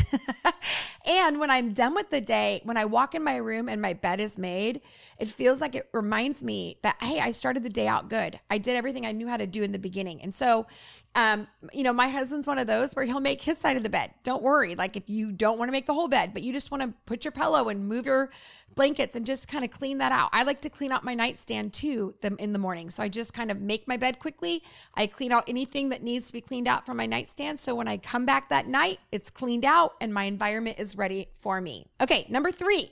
and 1.06 1.39
when 1.39 1.51
I'm 1.51 1.74
done 1.74 1.94
with 1.94 2.09
the 2.09 2.19
day, 2.19 2.62
when 2.63 2.77
I 2.77 2.86
walk 2.86 3.13
in 3.13 3.24
my 3.24 3.36
room 3.36 3.69
and 3.69 3.80
my 3.80 3.94
bed 3.94 4.19
is 4.19 4.39
made, 4.39 4.81
it 5.19 5.27
feels 5.27 5.62
like 5.62 5.75
it 5.75 5.88
reminds 5.94 6.44
me 6.44 6.80
that, 6.81 6.97
hey, 7.00 7.19
I 7.19 7.30
started 7.30 7.62
the 7.62 7.69
day 7.69 7.88
out 7.88 8.09
good. 8.09 8.39
I 8.50 8.57
did 8.57 8.75
everything 8.75 9.06
I 9.06 9.12
knew 9.12 9.27
how 9.27 9.38
to 9.38 9.45
do 9.45 9.62
in 9.62 9.71
the 9.71 9.77
beginning. 9.77 10.19
And 10.24 10.33
so, 10.33 10.65
um, 11.13 11.47
you 11.71 11.83
know, 11.83 11.94
my 11.94 12.09
husband's 12.09 12.47
one 12.47 12.57
of 12.57 12.65
those 12.65 12.94
where 12.94 13.06
he'll 13.06 13.19
make 13.19 13.42
his 13.42 13.59
side 13.59 13.77
of 13.77 13.83
the 13.83 13.89
bed. 13.89 14.15
Don't 14.24 14.42
worry. 14.42 14.73
Like 14.73 14.97
if 14.97 15.04
you 15.07 15.31
don't 15.31 15.59
want 15.59 15.69
to 15.69 15.71
make 15.71 15.85
the 15.85 15.94
whole 15.94 16.07
bed, 16.07 16.33
but 16.33 16.42
you 16.42 16.54
just 16.54 16.71
want 16.71 16.81
to 16.81 16.94
put 17.06 17.23
your 17.23 17.31
pillow 17.31 17.69
and 17.69 17.87
move 17.87 18.07
your 18.07 18.31
blankets 18.75 19.16
and 19.16 19.25
just 19.25 19.47
kind 19.47 19.64
of 19.64 19.71
clean 19.71 19.99
that 19.99 20.11
out. 20.11 20.30
I 20.33 20.44
like 20.44 20.61
to 20.61 20.69
clean 20.69 20.92
out 20.92 21.04
my 21.04 21.14
nightstand 21.14 21.73
too 21.73 22.14
in 22.40 22.52
the 22.52 22.59
morning. 22.59 22.90
So 22.90 23.02
I 23.02 23.07
just 23.07 23.33
kind 23.33 23.49
of 23.49 23.61
make 23.61 23.87
my 23.87 23.95
bed 23.95 24.19
quickly. 24.19 24.61
I 24.94 25.07
clean 25.07 25.31
out 25.35 25.44
anything 25.47 25.89
that 25.89 26.01
needs 26.01 26.27
to 26.27 26.33
be 26.33 26.42
cleaned 26.42 26.68
out 26.68 26.85
from 26.85 26.97
my 26.97 27.06
nightstand. 27.06 27.59
So 27.59 27.75
when 27.75 27.87
I 27.87 27.97
come 27.97 28.25
back 28.25 28.49
that 28.49 28.68
night, 28.68 28.99
it's 29.11 29.30
cleaned 29.30 29.65
out 29.65 29.94
and 29.99 30.13
my 30.13 30.23
environment 30.23 30.80
is 30.80 30.97
ready 30.97 31.27
for 31.42 31.59
me. 31.59 31.87
Okay, 32.01 32.25
number 32.30 32.51
three, 32.51 32.92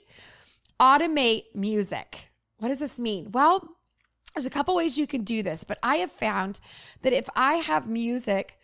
automate 0.79 1.43
music. 1.55 2.31
What 2.57 2.67
does 2.67 2.79
this 2.79 3.00
mean? 3.00 3.31
Well, 3.31 3.77
there's 4.35 4.45
a 4.45 4.50
couple 4.50 4.75
ways 4.75 4.97
you 4.97 5.07
can 5.07 5.23
do 5.23 5.43
this, 5.43 5.63
but 5.63 5.77
I 5.81 5.97
have 5.97 6.12
found 6.12 6.59
that 7.01 7.13
if 7.13 7.29
I 7.35 7.55
have 7.55 7.88
music 7.88 8.59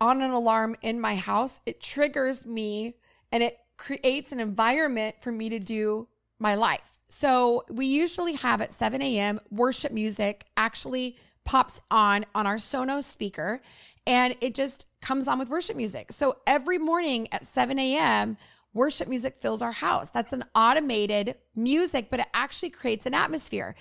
on 0.00 0.22
an 0.22 0.30
alarm 0.30 0.76
in 0.82 1.00
my 1.00 1.16
house, 1.16 1.60
it 1.66 1.80
triggers 1.80 2.46
me 2.46 2.94
and 3.30 3.42
it 3.42 3.58
creates 3.76 4.32
an 4.32 4.40
environment 4.40 5.16
for 5.20 5.32
me 5.32 5.48
to 5.48 5.58
do 5.58 6.08
my 6.38 6.54
life. 6.54 6.98
So 7.08 7.64
we 7.70 7.86
usually 7.86 8.34
have 8.34 8.60
at 8.60 8.72
7 8.72 9.00
a.m. 9.00 9.40
worship 9.50 9.92
music 9.92 10.44
actually 10.56 11.16
pops 11.44 11.80
on 11.90 12.24
on 12.34 12.46
our 12.46 12.56
Sonos 12.56 13.04
speaker 13.04 13.60
and 14.06 14.36
it 14.40 14.54
just 14.54 14.86
comes 15.00 15.28
on 15.28 15.38
with 15.38 15.48
worship 15.48 15.76
music. 15.76 16.12
So 16.12 16.38
every 16.46 16.78
morning 16.78 17.28
at 17.32 17.44
7 17.44 17.78
a.m., 17.78 18.36
worship 18.74 19.08
music 19.08 19.36
fills 19.36 19.62
our 19.62 19.72
house. 19.72 20.10
That's 20.10 20.32
an 20.32 20.44
automated 20.54 21.36
music, 21.54 22.08
but 22.10 22.20
it 22.20 22.26
actually 22.32 22.70
creates 22.70 23.06
an 23.06 23.14
atmosphere. 23.14 23.74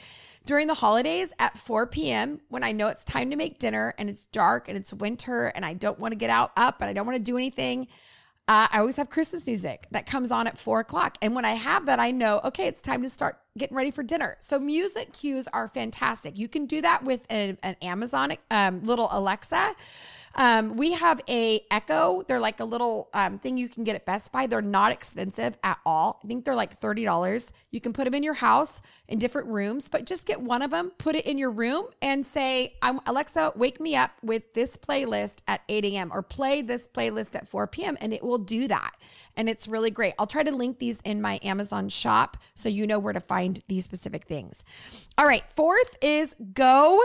During 0.46 0.68
the 0.68 0.74
holidays 0.74 1.34
at 1.40 1.56
4 1.56 1.88
p.m., 1.88 2.42
when 2.50 2.64
I 2.64 2.72
know 2.72 2.88
it's 2.88 3.04
time 3.04 3.30
to 3.30 3.36
make 3.36 3.60
dinner 3.60 3.94
and 3.98 4.10
it's 4.10 4.26
dark 4.26 4.68
and 4.68 4.78
it's 4.78 4.92
winter 4.92 5.48
and 5.48 5.64
I 5.66 5.74
don't 5.74 6.00
want 6.00 6.14
to 6.14 6.16
get 6.16 6.30
out 6.30 6.52
up 6.58 6.82
and 6.82 6.90
I 6.90 6.94
don't 6.94 7.06
want 7.06 7.18
to 7.18 7.24
do 7.24 7.38
anything, 7.38 7.88
uh, 8.48 8.68
I 8.72 8.80
always 8.80 8.98
have 8.98 9.10
Christmas 9.10 9.46
music 9.46 9.88
that 9.92 10.08
comes 10.08 10.32
on 10.32 10.48
at 10.48 10.58
four 10.58 10.80
o'clock. 10.80 11.18
And 11.22 11.36
when 11.36 11.46
I 11.46 11.52
have 11.52 11.86
that, 11.86 12.00
I 12.00 12.12
know, 12.12 12.42
okay, 12.44 12.68
it's 12.68 12.82
time 12.82 13.04
to 13.04 13.10
start 13.10 13.40
getting 13.58 13.76
ready 13.76 13.92
for 13.92 14.04
dinner. 14.04 14.38
So 14.40 14.60
music 14.60 15.14
cues 15.14 15.48
are 15.52 15.68
fantastic. 15.68 16.38
You 16.38 16.48
can 16.48 16.66
do 16.66 16.82
that 16.82 17.04
with 17.04 17.26
an, 17.30 17.58
an 17.64 17.76
Amazon 17.82 18.34
um, 18.50 18.84
little 18.84 19.10
Alexa. 19.12 19.76
Um, 20.36 20.78
we 20.78 20.94
have 20.94 21.22
a 21.28 21.62
Echo. 21.70 22.24
They're 22.28 22.40
like 22.40 22.60
a 22.60 22.66
little 22.66 23.10
um, 23.14 23.40
thing 23.40 23.58
you 23.58 23.68
can 23.68 23.84
get 23.84 23.96
at 23.96 24.06
Best 24.06 24.32
Buy. 24.32 24.48
They're 24.48 24.62
not 24.62 24.92
expensive 24.92 25.58
at 25.64 25.80
all. 25.86 26.20
I 26.24 26.28
think 26.28 26.46
they're 26.46 26.56
like 26.56 26.74
thirty 26.74 27.04
dollars. 27.04 27.52
You 27.72 27.82
can 27.82 27.94
put 27.94 28.06
them 28.06 28.14
in 28.14 28.24
your 28.24 28.36
house 28.36 28.82
in 29.08 29.20
different 29.20 29.50
rooms, 29.50 29.90
but 29.90 30.06
just 30.06 30.26
get 30.26 30.42
one 30.42 30.62
of 30.62 30.72
them, 30.72 30.92
put 30.98 31.16
it 31.16 31.26
in 31.26 31.38
your 31.38 31.52
room, 31.52 31.88
and 32.02 32.26
say, 32.26 32.76
"Alexa, 32.82 33.54
wake 33.56 33.80
me 33.80 33.96
up 33.96 34.12
with 34.24 34.54
this 34.54 34.78
playlist 34.78 35.40
at 35.48 35.62
8 35.68 35.86
a.m. 35.86 36.12
or 36.14 36.22
play 36.22 36.62
this 36.62 36.88
playlist 36.88 37.36
at 37.36 37.48
4 37.48 37.68
p.m." 37.68 37.98
and 38.00 38.14
it 38.14 38.24
will 38.24 38.38
do 38.38 38.68
that, 38.68 38.92
and 39.36 39.50
it's 39.50 39.68
really 39.68 39.92
great. 39.92 40.14
I'll 40.18 40.28
try 40.28 40.44
to 40.44 40.56
link 40.56 40.80
these 40.80 41.02
in 41.02 41.22
my 41.22 41.40
Amazon 41.44 41.90
shop 41.90 42.38
so 42.56 42.70
you 42.70 42.88
know 42.88 43.00
where 43.00 43.14
to 43.14 43.20
find 43.20 43.41
these 43.68 43.84
specific 43.84 44.26
things. 44.26 44.64
All 45.18 45.26
right, 45.26 45.44
fourth 45.56 45.98
is 46.02 46.36
go 46.54 47.02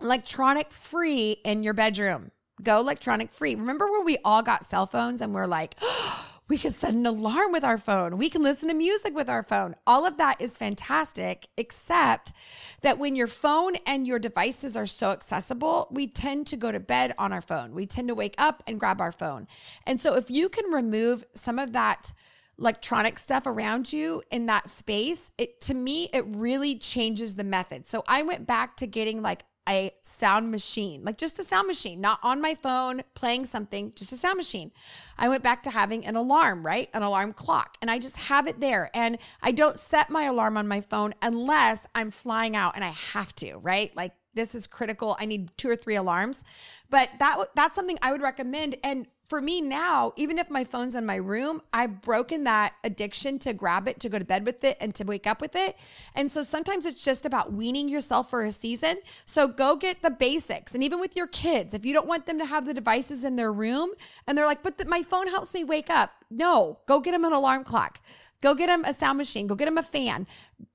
electronic 0.00 0.70
free 0.70 1.38
in 1.44 1.62
your 1.62 1.74
bedroom. 1.74 2.30
Go 2.62 2.78
electronic 2.78 3.30
free. 3.30 3.54
Remember 3.54 3.90
when 3.90 4.04
we 4.04 4.18
all 4.24 4.42
got 4.42 4.64
cell 4.64 4.86
phones 4.86 5.22
and 5.22 5.34
we're 5.34 5.46
like, 5.46 5.74
oh, 5.82 6.30
we 6.48 6.58
can 6.58 6.72
set 6.72 6.92
an 6.92 7.06
alarm 7.06 7.52
with 7.52 7.64
our 7.64 7.78
phone. 7.78 8.18
We 8.18 8.28
can 8.28 8.42
listen 8.42 8.68
to 8.68 8.74
music 8.74 9.14
with 9.14 9.30
our 9.30 9.42
phone. 9.42 9.74
All 9.86 10.04
of 10.04 10.18
that 10.18 10.42
is 10.42 10.58
fantastic, 10.58 11.48
except 11.56 12.34
that 12.82 12.98
when 12.98 13.16
your 13.16 13.26
phone 13.26 13.76
and 13.86 14.06
your 14.06 14.18
devices 14.18 14.76
are 14.76 14.84
so 14.84 15.10
accessible, 15.10 15.88
we 15.90 16.06
tend 16.06 16.46
to 16.48 16.56
go 16.58 16.70
to 16.70 16.78
bed 16.78 17.14
on 17.16 17.32
our 17.32 17.40
phone. 17.40 17.74
We 17.74 17.86
tend 17.86 18.08
to 18.08 18.14
wake 18.14 18.34
up 18.36 18.62
and 18.66 18.78
grab 18.78 19.00
our 19.00 19.10
phone. 19.10 19.48
And 19.86 19.98
so 19.98 20.16
if 20.16 20.30
you 20.30 20.50
can 20.50 20.70
remove 20.70 21.24
some 21.34 21.58
of 21.58 21.72
that, 21.72 22.12
electronic 22.58 23.18
stuff 23.18 23.46
around 23.46 23.92
you 23.92 24.22
in 24.30 24.46
that 24.46 24.68
space, 24.68 25.30
it 25.38 25.60
to 25.62 25.74
me 25.74 26.08
it 26.12 26.24
really 26.26 26.78
changes 26.78 27.34
the 27.34 27.44
method. 27.44 27.86
So 27.86 28.04
I 28.06 28.22
went 28.22 28.46
back 28.46 28.76
to 28.78 28.86
getting 28.86 29.22
like 29.22 29.44
a 29.68 29.90
sound 30.02 30.50
machine, 30.50 31.04
like 31.04 31.16
just 31.16 31.38
a 31.38 31.44
sound 31.44 31.66
machine, 31.66 32.00
not 32.00 32.18
on 32.22 32.40
my 32.40 32.54
phone 32.54 33.02
playing 33.14 33.46
something, 33.46 33.92
just 33.96 34.12
a 34.12 34.16
sound 34.16 34.36
machine. 34.36 34.70
I 35.16 35.28
went 35.28 35.42
back 35.42 35.62
to 35.62 35.70
having 35.70 36.04
an 36.04 36.16
alarm, 36.16 36.64
right? 36.64 36.88
An 36.92 37.02
alarm 37.02 37.32
clock. 37.32 37.78
And 37.80 37.90
I 37.90 37.98
just 37.98 38.18
have 38.18 38.46
it 38.46 38.60
there. 38.60 38.90
And 38.94 39.18
I 39.42 39.52
don't 39.52 39.78
set 39.78 40.10
my 40.10 40.24
alarm 40.24 40.56
on 40.56 40.68
my 40.68 40.80
phone 40.82 41.14
unless 41.22 41.86
I'm 41.94 42.10
flying 42.10 42.56
out 42.56 42.74
and 42.74 42.84
I 42.84 42.88
have 42.88 43.34
to, 43.36 43.56
right? 43.56 43.94
Like 43.96 44.12
this 44.34 44.54
is 44.54 44.66
critical. 44.66 45.16
I 45.18 45.24
need 45.26 45.56
two 45.56 45.70
or 45.70 45.76
three 45.76 45.96
alarms. 45.96 46.44
But 46.90 47.08
that 47.18 47.38
that's 47.54 47.74
something 47.74 47.98
I 48.02 48.12
would 48.12 48.22
recommend 48.22 48.76
and 48.84 49.06
for 49.26 49.40
me 49.40 49.60
now, 49.60 50.12
even 50.16 50.38
if 50.38 50.50
my 50.50 50.64
phone's 50.64 50.94
in 50.94 51.06
my 51.06 51.16
room, 51.16 51.62
I've 51.72 52.02
broken 52.02 52.44
that 52.44 52.74
addiction 52.84 53.38
to 53.40 53.52
grab 53.52 53.88
it, 53.88 53.98
to 54.00 54.08
go 54.08 54.18
to 54.18 54.24
bed 54.24 54.44
with 54.44 54.64
it, 54.64 54.76
and 54.80 54.94
to 54.96 55.04
wake 55.04 55.26
up 55.26 55.40
with 55.40 55.56
it. 55.56 55.76
And 56.14 56.30
so 56.30 56.42
sometimes 56.42 56.84
it's 56.86 57.02
just 57.02 57.24
about 57.24 57.52
weaning 57.52 57.88
yourself 57.88 58.30
for 58.30 58.44
a 58.44 58.52
season. 58.52 58.98
So 59.24 59.48
go 59.48 59.76
get 59.76 60.02
the 60.02 60.10
basics. 60.10 60.74
And 60.74 60.84
even 60.84 61.00
with 61.00 61.16
your 61.16 61.26
kids, 61.26 61.74
if 61.74 61.84
you 61.84 61.92
don't 61.94 62.06
want 62.06 62.26
them 62.26 62.38
to 62.38 62.46
have 62.46 62.66
the 62.66 62.74
devices 62.74 63.24
in 63.24 63.36
their 63.36 63.52
room 63.52 63.90
and 64.26 64.36
they're 64.36 64.46
like, 64.46 64.62
but 64.62 64.78
the, 64.78 64.84
my 64.84 65.02
phone 65.02 65.28
helps 65.28 65.54
me 65.54 65.64
wake 65.64 65.90
up, 65.90 66.12
no, 66.30 66.78
go 66.86 67.00
get 67.00 67.12
them 67.12 67.24
an 67.24 67.32
alarm 67.32 67.64
clock. 67.64 68.00
Go 68.44 68.54
get 68.54 68.66
them 68.66 68.84
a 68.84 68.92
sound 68.92 69.16
machine, 69.16 69.46
go 69.46 69.54
get 69.54 69.64
them 69.64 69.78
a 69.78 69.82
fan. 69.82 70.26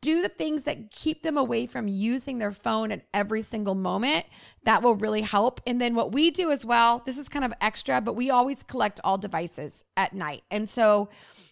Do 0.02 0.24
the 0.24 0.28
things 0.28 0.64
that 0.64 0.90
keep 0.90 1.22
them 1.22 1.38
away 1.38 1.68
from 1.68 1.88
using 1.88 2.40
their 2.40 2.52
phone 2.52 2.92
at 2.92 3.06
every 3.14 3.44
single 3.44 3.76
moment. 3.76 4.26
That 4.64 4.82
will 4.82 4.96
really 4.96 5.22
help. 5.22 5.62
And 5.68 5.80
then 5.80 5.94
what 5.94 6.12
we 6.12 6.32
do 6.32 6.50
as 6.50 6.66
well, 6.66 7.04
this 7.06 7.20
is 7.20 7.30
kind 7.30 7.46
of 7.46 7.54
extra, 7.62 8.02
but 8.02 8.14
we 8.14 8.32
always 8.32 8.64
collect 8.64 9.00
all 9.04 9.20
devices 9.20 9.86
at 9.96 10.14
night. 10.14 10.42
And 10.50 10.68
so 10.68 11.10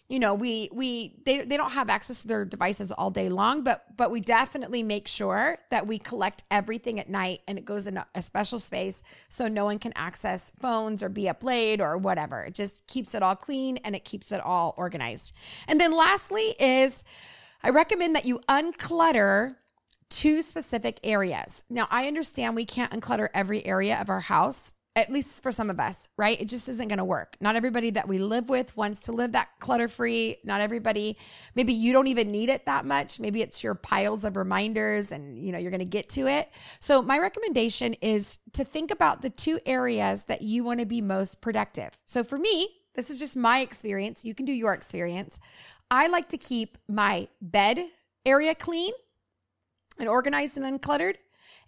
you 0.08 0.18
know 0.18 0.34
we 0.34 0.68
we 0.72 1.14
they, 1.24 1.44
they 1.44 1.56
don't 1.56 1.72
have 1.72 1.90
access 1.90 2.22
to 2.22 2.28
their 2.28 2.44
devices 2.44 2.90
all 2.92 3.10
day 3.10 3.28
long 3.28 3.62
but 3.62 3.84
but 3.96 4.10
we 4.10 4.20
definitely 4.20 4.82
make 4.82 5.06
sure 5.06 5.58
that 5.70 5.86
we 5.86 5.98
collect 5.98 6.44
everything 6.50 6.98
at 6.98 7.08
night 7.08 7.40
and 7.46 7.58
it 7.58 7.64
goes 7.64 7.86
in 7.86 7.98
a, 7.98 8.06
a 8.14 8.22
special 8.22 8.58
space 8.58 9.02
so 9.28 9.48
no 9.48 9.64
one 9.64 9.78
can 9.78 9.92
access 9.96 10.50
phones 10.58 11.02
or 11.02 11.08
be 11.08 11.28
up 11.28 11.42
late 11.44 11.80
or 11.80 11.98
whatever. 11.98 12.42
It 12.44 12.54
just 12.54 12.86
keeps 12.86 13.14
it 13.14 13.22
all 13.22 13.36
clean 13.36 13.76
and 13.78 13.94
it 13.94 14.04
keeps 14.04 14.32
it 14.32 14.40
all 14.40 14.74
organized. 14.76 15.32
And 15.66 15.80
then 15.80 15.92
lastly 15.92 16.54
is 16.58 17.04
i 17.62 17.70
recommend 17.70 18.16
that 18.16 18.24
you 18.24 18.40
unclutter 18.48 19.56
two 20.08 20.40
specific 20.40 21.00
areas. 21.04 21.64
Now 21.68 21.86
i 21.90 22.06
understand 22.06 22.56
we 22.56 22.64
can't 22.64 22.92
unclutter 22.92 23.28
every 23.34 23.64
area 23.66 23.98
of 24.00 24.08
our 24.08 24.20
house 24.20 24.72
at 24.98 25.12
least 25.12 25.42
for 25.42 25.52
some 25.52 25.70
of 25.70 25.78
us, 25.78 26.08
right? 26.16 26.40
It 26.40 26.48
just 26.48 26.68
isn't 26.68 26.88
going 26.88 26.98
to 26.98 27.04
work. 27.04 27.36
Not 27.40 27.56
everybody 27.56 27.90
that 27.90 28.08
we 28.08 28.18
live 28.18 28.48
with 28.48 28.76
wants 28.76 29.02
to 29.02 29.12
live 29.12 29.32
that 29.32 29.48
clutter 29.60 29.88
free. 29.88 30.36
Not 30.44 30.60
everybody, 30.60 31.16
maybe 31.54 31.72
you 31.72 31.92
don't 31.92 32.08
even 32.08 32.30
need 32.30 32.48
it 32.48 32.66
that 32.66 32.84
much. 32.84 33.20
Maybe 33.20 33.42
it's 33.42 33.62
your 33.62 33.74
piles 33.74 34.24
of 34.24 34.36
reminders 34.36 35.12
and 35.12 35.38
you 35.38 35.52
know, 35.52 35.58
you're 35.58 35.70
going 35.70 35.78
to 35.80 35.84
get 35.84 36.08
to 36.10 36.26
it. 36.26 36.50
So 36.80 37.00
my 37.02 37.18
recommendation 37.18 37.94
is 37.94 38.38
to 38.52 38.64
think 38.64 38.90
about 38.90 39.22
the 39.22 39.30
two 39.30 39.60
areas 39.64 40.24
that 40.24 40.42
you 40.42 40.64
want 40.64 40.80
to 40.80 40.86
be 40.86 41.00
most 41.00 41.40
productive. 41.40 41.90
So 42.06 42.24
for 42.24 42.38
me, 42.38 42.68
this 42.94 43.10
is 43.10 43.20
just 43.20 43.36
my 43.36 43.60
experience. 43.60 44.24
You 44.24 44.34
can 44.34 44.44
do 44.44 44.52
your 44.52 44.74
experience. 44.74 45.38
I 45.90 46.08
like 46.08 46.28
to 46.30 46.38
keep 46.38 46.76
my 46.88 47.28
bed 47.40 47.78
area 48.26 48.54
clean 48.54 48.92
and 49.98 50.08
organized 50.08 50.58
and 50.58 50.80
uncluttered. 50.80 51.16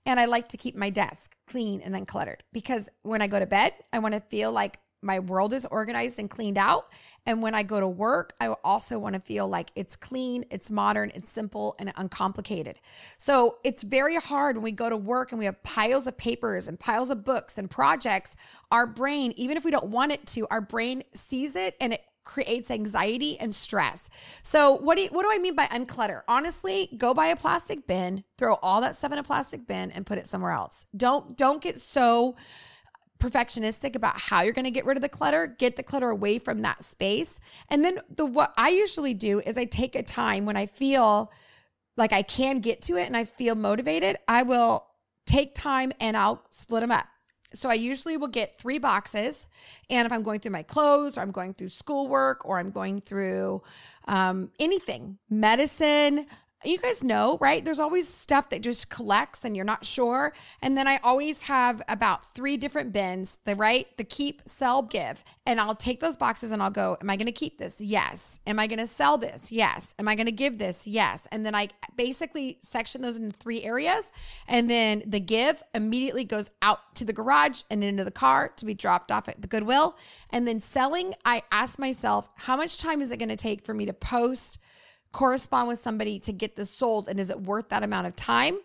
And 0.07 0.19
I 0.19 0.25
like 0.25 0.49
to 0.49 0.57
keep 0.57 0.77
my 0.77 0.91
desk 0.91 1.37
clean 1.47 1.81
and 1.81 1.95
uncluttered 1.95 2.41
because 2.53 2.89
when 3.03 3.23
I 3.23 3.27
go 3.27 3.39
to 3.39 3.47
bed, 3.47 3.75
I 3.93 3.99
want 3.99 4.15
to 4.15 4.21
feel 4.21 4.51
like 4.51 4.79
my 5.03 5.19
world 5.19 5.53
is 5.53 5.67
organized 5.67 6.19
and 6.19 6.29
cleaned 6.29 6.59
out. 6.59 6.89
And 7.27 7.43
when 7.43 7.55
I 7.55 7.63
go 7.63 7.81
to 7.81 7.89
work, 7.89 8.35
I 8.41 8.49
also 8.65 8.99
want 8.99 9.15
to 9.15 9.21
feel 9.21 9.49
like 9.49 9.71
it's 9.75 9.97
clean, 9.97 10.45
it's 10.51 10.71
modern, 10.71 11.11
it's 11.15 11.31
simple, 11.31 11.75
and 11.79 11.93
uncomplicated. 11.97 12.81
So 13.19 13.59
it's 13.65 13.83
very 13.83 14.17
hard 14.17 14.57
when 14.57 14.65
we 14.65 14.73
go 14.73 14.91
to 14.91 14.97
work 14.97 15.33
and 15.33 15.39
we 15.39 15.45
have 15.47 15.63
piles 15.63 16.07
of 16.07 16.17
papers 16.19 16.69
and 16.69 16.79
piles 16.79 17.11
of 17.11 17.25
books 17.25 17.57
and 17.57 17.71
projects. 17.71 18.37
Our 18.71 18.87
brain, 18.87 19.33
even 19.37 19.57
if 19.57 19.65
we 19.65 19.71
don't 19.71 19.89
want 19.89 20.13
it 20.13 20.27
to, 20.29 20.47
our 20.51 20.61
brain 20.61 21.03
sees 21.15 21.57
it 21.57 21.77
and 21.81 21.95
it 21.95 22.05
creates 22.25 22.71
anxiety 22.71 23.39
and 23.39 23.55
stress. 23.55 24.11
So 24.43 24.77
what 24.77 24.97
do 24.97 25.03
you, 25.03 25.09
what 25.09 25.23
do 25.23 25.31
I 25.33 25.39
mean 25.39 25.55
by 25.55 25.67
unclutter? 25.67 26.23
Honestly, 26.29 26.89
go 26.97 27.15
buy 27.15 27.27
a 27.27 27.37
plastic 27.37 27.87
bin, 27.87 28.25
throw 28.39 28.55
all 28.63 28.81
that 28.83 28.95
stuff 28.95 29.13
in 29.13 29.19
a 29.19 29.23
plastic 29.23 29.67
bin 29.67 29.91
and 29.91 30.07
put 30.07 30.19
it 30.19 30.27
somewhere 30.27 30.53
else. 30.53 30.85
Don't 30.97 31.37
don't 31.37 31.63
get 31.63 31.81
so 31.81 32.37
perfectionistic 33.21 33.95
about 33.95 34.19
how 34.19 34.43
you're 34.43 34.53
going 34.53 34.65
to 34.65 34.71
get 34.71 34.87
rid 34.87 34.97
of 34.97 35.03
the 35.03 35.09
clutter 35.09 35.47
get 35.47 35.77
the 35.77 35.83
clutter 35.83 36.09
away 36.09 36.39
from 36.39 36.63
that 36.63 36.83
space 36.83 37.39
and 37.69 37.85
then 37.85 37.99
the 38.17 38.25
what 38.25 38.53
i 38.57 38.71
usually 38.71 39.13
do 39.13 39.41
is 39.41 39.59
i 39.59 39.65
take 39.67 39.95
a 39.95 40.03
time 40.03 40.47
when 40.47 40.57
i 40.57 40.65
feel 40.65 41.31
like 41.99 42.15
i 42.15 42.23
can 42.23 42.61
get 42.61 42.81
to 42.81 42.97
it 42.97 43.07
and 43.07 43.15
i 43.15 43.23
feel 43.23 43.55
motivated 43.55 44.17
i 44.27 44.43
will 44.43 44.87
take 45.27 45.55
time 45.55 45.93
and 46.01 46.17
i'll 46.17 46.43
split 46.49 46.81
them 46.81 46.91
up 46.91 47.07
so 47.55 47.69
I 47.69 47.75
usually 47.75 48.17
will 48.17 48.29
get 48.29 48.57
three 48.57 48.79
boxes. 48.79 49.47
And 49.89 50.07
if 50.07 50.13
I'm 50.13 50.23
going 50.23 50.41
through 50.41 50.53
my 50.53 50.63
clothes 50.63 51.19
or 51.19 51.21
I'm 51.21 51.33
going 51.33 51.55
through 51.55 51.71
schoolwork 51.71 52.45
or 52.47 52.59
I'm 52.59 52.71
going 52.71 53.01
through 53.01 53.63
um, 54.07 54.51
anything, 54.59 55.19
medicine, 55.29 56.27
you 56.65 56.79
guys 56.79 57.03
know, 57.03 57.39
right? 57.41 57.65
There's 57.65 57.81
always 57.81 58.07
stuff 58.07 58.51
that 58.51 58.61
just 58.61 58.91
collects 58.91 59.45
and 59.45 59.57
you're 59.57 59.65
not 59.65 59.85
sure. 59.85 60.35
And 60.61 60.77
then 60.77 60.87
I 60.87 60.99
always 61.03 61.43
have 61.43 61.81
about 61.89 62.35
three 62.35 62.57
different 62.59 62.93
bins 62.93 63.39
the 63.45 63.57
right, 63.57 63.87
the 63.97 64.05
keep, 64.05 64.43
sell, 64.45 64.83
give. 64.83 65.25
And 65.47 65.59
I'll 65.59 65.75
take 65.75 66.01
those 66.01 66.17
boxes 66.17 66.53
and 66.53 66.63
I'll 66.63 66.71
go, 66.71 66.99
Am 67.01 67.09
I 67.09 67.17
going 67.17 67.27
to 67.27 67.33
keep 67.33 67.59
this? 67.59 67.81
Yes. 67.81 68.41
Am 68.47 68.59
I 68.59 68.67
going 68.67 68.79
to 68.79 68.87
sell 68.87 69.17
this? 69.17 69.51
Yes. 69.51 69.95
Am 69.99 70.07
I 70.07 70.15
going 70.15 70.27
to 70.27 70.33
give 70.33 70.59
this? 70.59 70.87
Yes. 70.87 71.27
And 71.33 71.47
then 71.47 71.55
I 71.55 71.69
basically 71.97 72.59
section 72.61 73.01
those 73.01 73.17
into 73.17 73.37
three 73.37 73.63
areas. 73.63 74.13
And 74.47 74.69
then 74.69 75.03
the 75.07 75.21
give 75.21 75.63
immediately 75.75 76.25
goes 76.25 76.51
out 76.61 76.95
to 76.97 77.05
the 77.07 77.13
garage 77.15 77.63
and 77.71 77.83
into 77.83 78.05
the 78.05 78.11
car 78.11 78.49
to 78.57 78.67
be 78.67 78.75
dropped 78.75 79.11
off 79.11 79.29
at 79.29 79.41
the 79.41 79.49
Goodwill. 79.49 79.97
And 80.31 80.47
then 80.47 80.61
selling, 80.61 81.15
I 81.25 81.43
ask 81.51 81.79
myself, 81.79 82.29
How 82.37 82.57
much 82.57 82.79
time 82.79 83.01
is 83.01 83.13
it 83.13 83.17
going 83.17 83.31
to 83.31 83.37
take 83.37 83.65
for 83.65 83.73
me 83.73 83.87
to 83.87 83.95
post? 83.95 84.59
Correspond 85.13 85.69
with 85.69 85.79
somebody 85.79 86.19
to 86.21 86.33
get 86.33 86.57
this 86.57 86.71
sold 86.71 87.09
and 87.09 87.19
is 87.19 87.31
it 87.31 87.41
worth 87.41 87.69
that 87.71 87.83
amount 87.83 88.07
of 88.07 88.17
time? 88.17 88.59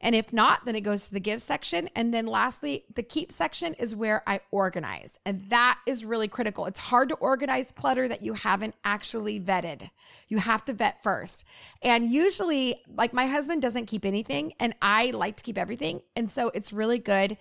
And 0.00 0.16
if 0.16 0.32
not 0.32 0.64
then 0.64 0.74
it 0.74 0.80
goes 0.80 1.06
to 1.06 1.14
the 1.14 1.20
give 1.20 1.40
section. 1.40 1.88
And 1.94 2.12
then 2.12 2.26
lastly 2.26 2.84
the 2.94 3.02
keep 3.02 3.30
section 3.30 3.74
is 3.74 3.94
where 3.94 4.22
i 4.26 4.40
organize. 4.50 5.18
And 5.24 5.48
that 5.50 5.78
is 5.86 6.04
really 6.04 6.28
critical. 6.28 6.66
It's 6.66 6.80
hard 6.80 7.08
to 7.10 7.14
organize 7.16 7.70
clutter 7.72 8.08
that 8.08 8.22
you 8.22 8.34
haven't 8.34 8.74
actually 8.84 9.40
vetted. 9.40 9.90
You 10.28 10.38
have 10.38 10.64
to 10.66 10.72
vet 10.72 11.02
first. 11.02 11.44
And 11.82 12.10
usually 12.10 12.82
like 12.96 13.12
my 13.12 13.26
husband 13.26 13.62
doesn't 13.62 13.86
keep 13.86 14.04
anything 14.04 14.52
and 14.58 14.74
i 14.82 15.10
like 15.12 15.36
to 15.36 15.44
keep 15.44 15.58
everything. 15.58 16.02
And 16.16 16.28
so 16.28 16.50
it's 16.54 16.72
really 16.72 16.98
good 16.98 17.36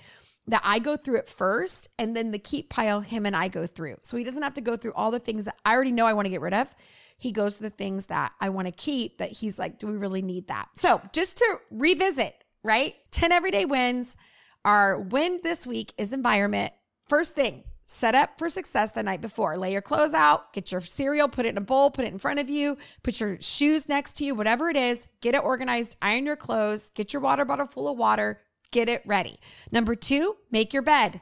that 0.51 0.61
I 0.63 0.79
go 0.79 0.95
through 0.95 1.17
it 1.17 1.27
first 1.27 1.89
and 1.97 2.15
then 2.15 2.31
the 2.31 2.39
keep 2.39 2.69
pile 2.69 3.01
him 3.01 3.25
and 3.25 3.35
I 3.35 3.47
go 3.47 3.65
through. 3.65 3.97
So 4.03 4.17
he 4.17 4.23
doesn't 4.23 4.43
have 4.43 4.53
to 4.55 4.61
go 4.61 4.77
through 4.77 4.93
all 4.93 5.11
the 5.11 5.19
things 5.19 5.45
that 5.45 5.55
I 5.65 5.73
already 5.73 5.91
know 5.91 6.05
I 6.05 6.13
want 6.13 6.25
to 6.25 6.29
get 6.29 6.41
rid 6.41 6.53
of 6.53 6.73
he 7.21 7.31
goes 7.31 7.57
to 7.57 7.63
the 7.63 7.69
things 7.69 8.07
that 8.07 8.33
I 8.41 8.49
want 8.49 8.65
to 8.65 8.71
keep 8.71 9.19
that 9.19 9.31
he's 9.31 9.59
like, 9.59 9.77
do 9.77 9.85
we 9.85 9.95
really 9.95 10.23
need 10.23 10.47
that? 10.47 10.69
So 10.73 10.99
just 11.13 11.37
to 11.37 11.57
revisit, 11.69 12.33
right? 12.63 12.95
10 13.11 13.31
everyday 13.31 13.65
wins. 13.65 14.17
Our 14.65 14.99
win 14.99 15.39
this 15.43 15.67
week 15.67 15.93
is 15.99 16.13
environment. 16.13 16.73
First 17.09 17.35
thing, 17.35 17.63
set 17.85 18.15
up 18.15 18.39
for 18.39 18.49
success 18.49 18.89
the 18.89 19.03
night 19.03 19.21
before. 19.21 19.55
Lay 19.55 19.71
your 19.71 19.83
clothes 19.83 20.15
out, 20.15 20.51
get 20.51 20.71
your 20.71 20.81
cereal, 20.81 21.27
put 21.27 21.45
it 21.45 21.49
in 21.49 21.59
a 21.59 21.61
bowl, 21.61 21.91
put 21.91 22.05
it 22.05 22.11
in 22.11 22.17
front 22.17 22.39
of 22.39 22.49
you, 22.49 22.75
put 23.03 23.19
your 23.19 23.39
shoes 23.39 23.87
next 23.87 24.13
to 24.13 24.25
you, 24.25 24.33
whatever 24.33 24.69
it 24.69 24.77
is, 24.77 25.07
get 25.21 25.35
it 25.35 25.43
organized, 25.43 25.97
iron 26.01 26.25
your 26.25 26.35
clothes, 26.35 26.89
get 26.95 27.13
your 27.13 27.21
water 27.21 27.45
bottle 27.45 27.67
full 27.67 27.87
of 27.87 27.99
water, 27.99 28.41
get 28.71 28.89
it 28.89 29.01
ready. 29.05 29.37
Number 29.71 29.95
two, 29.95 30.37
make 30.51 30.73
your 30.73 30.83
bed. 30.83 31.21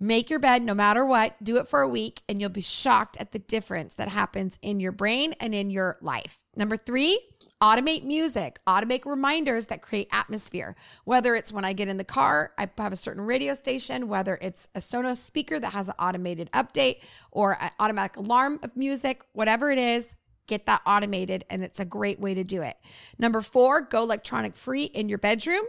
Make 0.00 0.28
your 0.28 0.38
bed 0.38 0.62
no 0.62 0.74
matter 0.74 1.04
what. 1.06 1.42
Do 1.42 1.56
it 1.56 1.68
for 1.68 1.80
a 1.80 1.88
week, 1.88 2.22
and 2.28 2.40
you'll 2.40 2.50
be 2.50 2.60
shocked 2.60 3.16
at 3.18 3.32
the 3.32 3.38
difference 3.38 3.94
that 3.94 4.08
happens 4.08 4.58
in 4.60 4.80
your 4.80 4.92
brain 4.92 5.34
and 5.40 5.54
in 5.54 5.70
your 5.70 5.98
life. 6.00 6.40
Number 6.56 6.76
three, 6.76 7.18
automate 7.62 8.04
music, 8.04 8.58
automate 8.66 9.06
reminders 9.06 9.68
that 9.68 9.80
create 9.80 10.08
atmosphere. 10.12 10.76
Whether 11.04 11.34
it's 11.34 11.52
when 11.52 11.64
I 11.64 11.72
get 11.72 11.88
in 11.88 11.96
the 11.96 12.04
car, 12.04 12.52
I 12.58 12.68
have 12.76 12.92
a 12.92 12.96
certain 12.96 13.22
radio 13.22 13.54
station, 13.54 14.08
whether 14.08 14.38
it's 14.42 14.68
a 14.74 14.80
Sonos 14.80 15.16
speaker 15.16 15.58
that 15.58 15.72
has 15.72 15.88
an 15.88 15.94
automated 15.98 16.50
update 16.52 17.00
or 17.30 17.56
an 17.58 17.70
automatic 17.78 18.16
alarm 18.16 18.60
of 18.62 18.76
music, 18.76 19.22
whatever 19.32 19.70
it 19.70 19.78
is, 19.78 20.14
get 20.46 20.66
that 20.66 20.82
automated. 20.84 21.44
And 21.48 21.62
it's 21.62 21.80
a 21.80 21.86
great 21.86 22.20
way 22.20 22.34
to 22.34 22.44
do 22.44 22.60
it. 22.60 22.76
Number 23.18 23.40
four, 23.40 23.80
go 23.80 24.02
electronic 24.02 24.56
free 24.56 24.84
in 24.84 25.08
your 25.08 25.18
bedroom. 25.18 25.64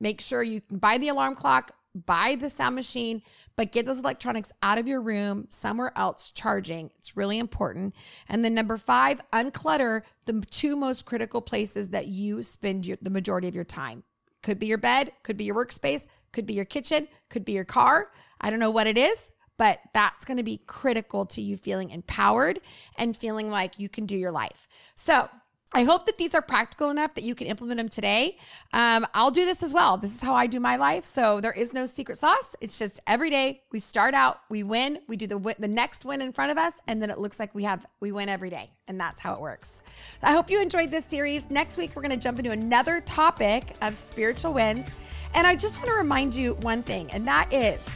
Make 0.00 0.20
sure 0.20 0.42
you 0.42 0.62
buy 0.70 0.98
the 0.98 1.08
alarm 1.08 1.34
clock, 1.34 1.72
buy 1.94 2.36
the 2.38 2.48
sound 2.48 2.74
machine, 2.74 3.22
but 3.56 3.72
get 3.72 3.84
those 3.84 4.00
electronics 4.00 4.52
out 4.62 4.78
of 4.78 4.88
your 4.88 5.00
room 5.00 5.46
somewhere 5.50 5.92
else 5.96 6.30
charging. 6.30 6.90
It's 6.98 7.16
really 7.16 7.38
important. 7.38 7.94
And 8.28 8.44
then 8.44 8.54
number 8.54 8.76
five, 8.76 9.20
unclutter 9.32 10.02
the 10.24 10.40
two 10.50 10.76
most 10.76 11.04
critical 11.04 11.40
places 11.40 11.88
that 11.90 12.06
you 12.06 12.42
spend 12.42 12.86
your, 12.86 12.98
the 13.02 13.10
majority 13.10 13.48
of 13.48 13.54
your 13.54 13.64
time. 13.64 14.04
Could 14.42 14.58
be 14.58 14.66
your 14.66 14.78
bed, 14.78 15.12
could 15.22 15.36
be 15.36 15.44
your 15.44 15.54
workspace, 15.54 16.06
could 16.32 16.46
be 16.46 16.54
your 16.54 16.64
kitchen, 16.64 17.08
could 17.28 17.44
be 17.44 17.52
your 17.52 17.64
car. 17.64 18.10
I 18.40 18.50
don't 18.50 18.60
know 18.60 18.70
what 18.70 18.86
it 18.86 18.96
is, 18.96 19.30
but 19.58 19.80
that's 19.92 20.24
going 20.24 20.38
to 20.38 20.42
be 20.42 20.62
critical 20.66 21.26
to 21.26 21.42
you 21.42 21.58
feeling 21.58 21.90
empowered 21.90 22.60
and 22.96 23.14
feeling 23.14 23.50
like 23.50 23.78
you 23.78 23.90
can 23.90 24.06
do 24.06 24.16
your 24.16 24.32
life. 24.32 24.66
So, 24.94 25.28
I 25.72 25.84
hope 25.84 26.06
that 26.06 26.18
these 26.18 26.34
are 26.34 26.42
practical 26.42 26.90
enough 26.90 27.14
that 27.14 27.22
you 27.22 27.34
can 27.36 27.46
implement 27.46 27.78
them 27.78 27.88
today. 27.88 28.38
Um, 28.72 29.06
I'll 29.14 29.30
do 29.30 29.44
this 29.44 29.62
as 29.62 29.72
well. 29.72 29.96
This 29.96 30.14
is 30.14 30.20
how 30.20 30.34
I 30.34 30.48
do 30.48 30.58
my 30.58 30.76
life. 30.76 31.04
So 31.04 31.40
there 31.40 31.52
is 31.52 31.72
no 31.72 31.86
secret 31.86 32.18
sauce. 32.18 32.56
It's 32.60 32.76
just 32.78 33.00
every 33.06 33.30
day 33.30 33.62
we 33.70 33.78
start 33.78 34.12
out, 34.14 34.40
we 34.48 34.64
win, 34.64 34.98
we 35.06 35.16
do 35.16 35.26
the 35.26 35.38
the 35.58 35.68
next 35.68 36.04
win 36.04 36.22
in 36.22 36.32
front 36.32 36.50
of 36.50 36.58
us, 36.58 36.74
and 36.88 37.00
then 37.00 37.10
it 37.10 37.18
looks 37.18 37.38
like 37.38 37.54
we 37.54 37.62
have 37.64 37.86
we 38.00 38.10
win 38.10 38.28
every 38.28 38.50
day, 38.50 38.70
and 38.88 39.00
that's 39.00 39.20
how 39.20 39.34
it 39.34 39.40
works. 39.40 39.82
I 40.22 40.32
hope 40.32 40.50
you 40.50 40.60
enjoyed 40.60 40.90
this 40.90 41.04
series. 41.04 41.50
Next 41.50 41.78
week 41.78 41.94
we're 41.94 42.02
going 42.02 42.14
to 42.14 42.18
jump 42.18 42.38
into 42.38 42.50
another 42.50 43.00
topic 43.00 43.76
of 43.80 43.94
spiritual 43.94 44.52
wins, 44.52 44.90
and 45.34 45.46
I 45.46 45.54
just 45.54 45.78
want 45.78 45.90
to 45.90 45.96
remind 45.96 46.34
you 46.34 46.54
one 46.62 46.82
thing, 46.82 47.10
and 47.12 47.26
that 47.28 47.52
is, 47.52 47.88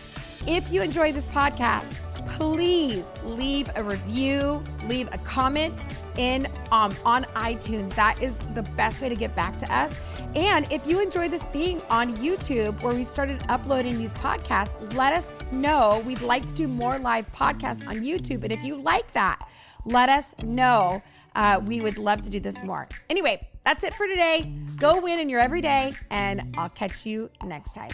if 0.47 0.73
you 0.73 0.83
enjoy 0.83 1.11
this 1.13 1.27
podcast 1.29 2.01
please 2.27 3.13
leave 3.25 3.71
a 3.77 3.83
review, 3.83 4.63
leave 4.89 5.09
a 5.13 5.19
comment 5.19 5.85
in 6.17 6.47
um, 6.73 6.95
on 7.05 7.25
iTunes. 7.35 7.95
That 7.95 8.21
is 8.23 8.39
the 8.55 8.63
best 8.77 9.03
way 9.03 9.09
to 9.09 9.17
get 9.17 9.35
back 9.35 9.59
to 9.59 9.75
us. 9.75 10.01
And 10.37 10.71
if 10.73 10.87
you 10.87 11.01
enjoy 11.01 11.29
this 11.29 11.47
being 11.47 11.81
on 11.91 12.13
YouTube, 12.17 12.83
where 12.83 12.95
we 12.95 13.05
started 13.05 13.45
uploading 13.49 13.99
these 13.99 14.13
podcasts, 14.15 14.95
let 14.95 15.13
us 15.13 15.33
know. 15.53 16.03
We'd 16.05 16.23
like 16.23 16.45
to 16.47 16.55
do 16.55 16.67
more 16.67 16.99
live 16.99 17.31
podcasts 17.33 17.87
on 17.87 18.01
YouTube. 18.01 18.43
And 18.43 18.53
if 18.53 18.65
you 18.65 18.77
like 18.77 19.13
that, 19.13 19.49
let 19.85 20.09
us 20.09 20.35
know. 20.43 21.03
Uh, 21.37 21.61
we 21.65 21.81
would 21.81 21.99
love 21.99 22.23
to 22.23 22.31
do 22.31 22.41
this 22.41 22.63
more. 22.65 22.89
Anyway, 23.11 23.47
that's 23.65 23.85
it 23.85 23.95
for 23.95 24.07
today. 24.07 24.53
Go 24.77 25.01
win 25.01 25.19
in 25.21 25.29
your 25.29 25.41
everyday, 25.41 25.93
and 26.11 26.55
I'll 26.59 26.69
catch 26.69 27.07
you 27.07 27.31
next 27.45 27.75
time. 27.75 27.91